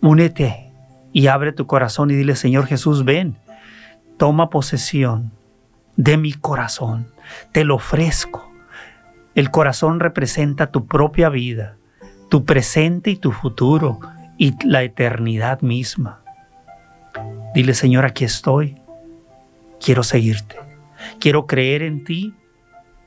Únete 0.00 0.70
y 1.12 1.26
abre 1.26 1.52
tu 1.52 1.66
corazón 1.66 2.10
y 2.10 2.14
dile, 2.14 2.34
Señor 2.34 2.66
Jesús, 2.66 3.04
ven, 3.04 3.36
toma 4.16 4.50
posesión 4.50 5.32
de 5.96 6.16
mi 6.16 6.32
corazón, 6.32 7.08
te 7.52 7.64
lo 7.64 7.76
ofrezco. 7.76 8.50
El 9.34 9.50
corazón 9.50 10.00
representa 10.00 10.70
tu 10.70 10.86
propia 10.86 11.28
vida, 11.28 11.76
tu 12.28 12.44
presente 12.44 13.10
y 13.10 13.16
tu 13.16 13.32
futuro 13.32 14.00
y 14.38 14.54
la 14.66 14.82
eternidad 14.82 15.60
misma. 15.60 16.20
Dile, 17.54 17.74
Señor, 17.74 18.04
aquí 18.04 18.24
estoy, 18.24 18.76
quiero 19.80 20.02
seguirte, 20.02 20.58
quiero 21.20 21.46
creer 21.46 21.82
en 21.82 22.04
ti. 22.04 22.34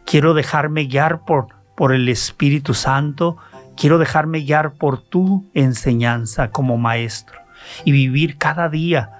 Quiero 0.05 0.34
dejarme 0.34 0.86
guiar 0.86 1.26
por, 1.26 1.47
por 1.76 1.93
el 1.93 2.08
Espíritu 2.08 2.74
Santo, 2.74 3.36
quiero 3.76 3.97
dejarme 3.97 4.39
guiar 4.39 4.72
por 4.76 5.01
tu 5.01 5.45
enseñanza 5.53 6.49
como 6.49 6.78
maestro 6.78 7.41
y 7.84 7.91
vivir 7.91 8.38
cada 8.38 8.70
día 8.70 9.16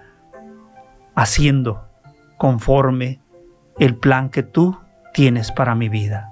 haciendo 1.18 1.82
conforme 2.38 3.20
el 3.80 3.96
plan 3.96 4.30
que 4.30 4.44
tú 4.44 4.78
tienes 5.16 5.52
para 5.52 5.74
mi 5.74 5.90
vida. 5.90 6.30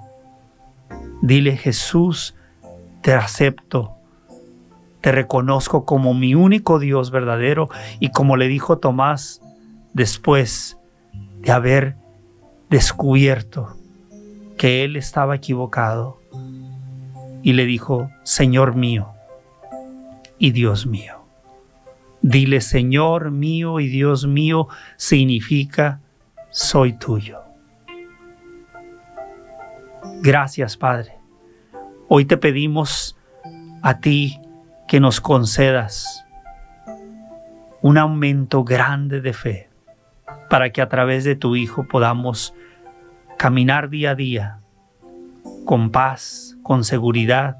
Dile 1.20 1.56
Jesús, 1.56 2.36
te 3.02 3.12
acepto, 3.12 3.96
te 5.00 5.10
reconozco 5.10 5.84
como 5.84 6.14
mi 6.14 6.36
único 6.36 6.78
Dios 6.78 7.10
verdadero 7.10 7.68
y 7.98 8.10
como 8.10 8.36
le 8.36 8.46
dijo 8.46 8.78
Tomás 8.78 9.42
después 9.92 10.78
de 11.40 11.50
haber 11.50 11.96
descubierto 12.70 13.76
que 14.56 14.84
él 14.84 14.94
estaba 14.94 15.34
equivocado 15.34 16.20
y 17.42 17.54
le 17.54 17.66
dijo, 17.66 18.08
Señor 18.22 18.76
mío 18.76 19.08
y 20.38 20.52
Dios 20.52 20.86
mío. 20.86 21.25
Dile, 22.28 22.60
Señor 22.60 23.30
mío 23.30 23.78
y 23.78 23.86
Dios 23.86 24.26
mío 24.26 24.66
significa 24.96 26.00
soy 26.50 26.94
tuyo. 26.94 27.38
Gracias, 30.22 30.76
Padre. 30.76 31.12
Hoy 32.08 32.24
te 32.24 32.36
pedimos 32.36 33.16
a 33.80 34.00
ti 34.00 34.40
que 34.88 34.98
nos 34.98 35.20
concedas 35.20 36.26
un 37.80 37.96
aumento 37.96 38.64
grande 38.64 39.20
de 39.20 39.32
fe 39.32 39.70
para 40.50 40.70
que 40.70 40.82
a 40.82 40.88
través 40.88 41.22
de 41.22 41.36
tu 41.36 41.54
Hijo 41.54 41.86
podamos 41.86 42.54
caminar 43.38 43.88
día 43.88 44.10
a 44.10 44.14
día 44.16 44.58
con 45.64 45.92
paz, 45.92 46.56
con 46.64 46.82
seguridad 46.82 47.58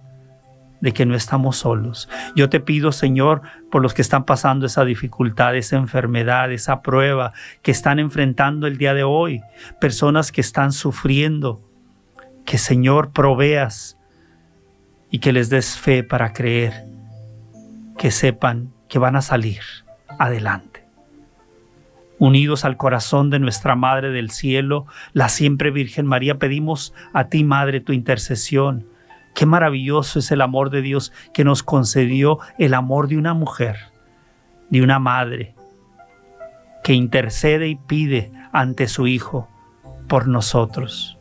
de 0.86 0.92
que 0.92 1.04
no 1.04 1.16
estamos 1.16 1.56
solos. 1.56 2.08
Yo 2.36 2.48
te 2.48 2.60
pido, 2.60 2.92
Señor, 2.92 3.42
por 3.72 3.82
los 3.82 3.92
que 3.92 4.02
están 4.02 4.24
pasando 4.24 4.66
esa 4.66 4.84
dificultad, 4.84 5.56
esa 5.56 5.74
enfermedad, 5.74 6.52
esa 6.52 6.80
prueba 6.80 7.32
que 7.62 7.72
están 7.72 7.98
enfrentando 7.98 8.68
el 8.68 8.78
día 8.78 8.94
de 8.94 9.02
hoy, 9.02 9.40
personas 9.80 10.30
que 10.30 10.40
están 10.40 10.70
sufriendo, 10.70 11.60
que 12.44 12.56
Señor 12.56 13.10
proveas 13.10 13.98
y 15.10 15.18
que 15.18 15.32
les 15.32 15.50
des 15.50 15.76
fe 15.76 16.04
para 16.04 16.32
creer, 16.32 16.84
que 17.98 18.12
sepan 18.12 18.72
que 18.88 19.00
van 19.00 19.16
a 19.16 19.22
salir 19.22 19.62
adelante 20.20 20.86
unidos 22.20 22.64
al 22.64 22.76
corazón 22.76 23.28
de 23.28 23.40
nuestra 23.40 23.74
Madre 23.74 24.10
del 24.10 24.30
Cielo, 24.30 24.86
la 25.12 25.28
siempre 25.28 25.72
Virgen 25.72 26.06
María, 26.06 26.38
pedimos 26.38 26.94
a 27.12 27.24
ti, 27.24 27.42
Madre, 27.42 27.80
tu 27.80 27.92
intercesión. 27.92 28.86
Qué 29.36 29.44
maravilloso 29.44 30.18
es 30.18 30.30
el 30.30 30.40
amor 30.40 30.70
de 30.70 30.80
Dios 30.80 31.12
que 31.34 31.44
nos 31.44 31.62
concedió 31.62 32.38
el 32.56 32.72
amor 32.72 33.06
de 33.06 33.18
una 33.18 33.34
mujer, 33.34 33.76
de 34.70 34.80
una 34.80 34.98
madre, 34.98 35.54
que 36.82 36.94
intercede 36.94 37.68
y 37.68 37.76
pide 37.76 38.32
ante 38.50 38.88
su 38.88 39.06
Hijo 39.06 39.46
por 40.08 40.26
nosotros, 40.26 41.18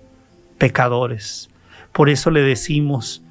pecadores. 0.58 1.50
Por 1.92 2.10
eso 2.10 2.32
le 2.32 2.40
decimos, 2.40 3.22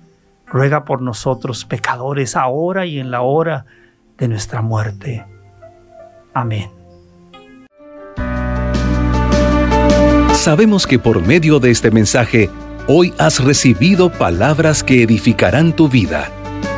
ruega 0.47 0.85
por 0.85 1.01
nosotros, 1.01 1.65
pecadores, 1.65 2.37
ahora 2.37 2.85
y 2.85 2.99
en 2.99 3.11
la 3.11 3.23
hora 3.23 3.65
de 4.19 4.29
nuestra 4.29 4.61
muerte. 4.61 5.25
Amén. 6.35 6.69
Sabemos 10.35 10.87
que 10.87 10.99
por 10.99 11.27
medio 11.27 11.59
de 11.59 11.71
este 11.71 11.91
mensaje, 11.91 12.51
hoy 12.87 13.15
has 13.19 13.43
recibido 13.43 14.11
palabras 14.11 14.83
que 14.83 15.03
edificarán 15.03 15.75
tu 15.75 15.89
vida. 15.89 16.31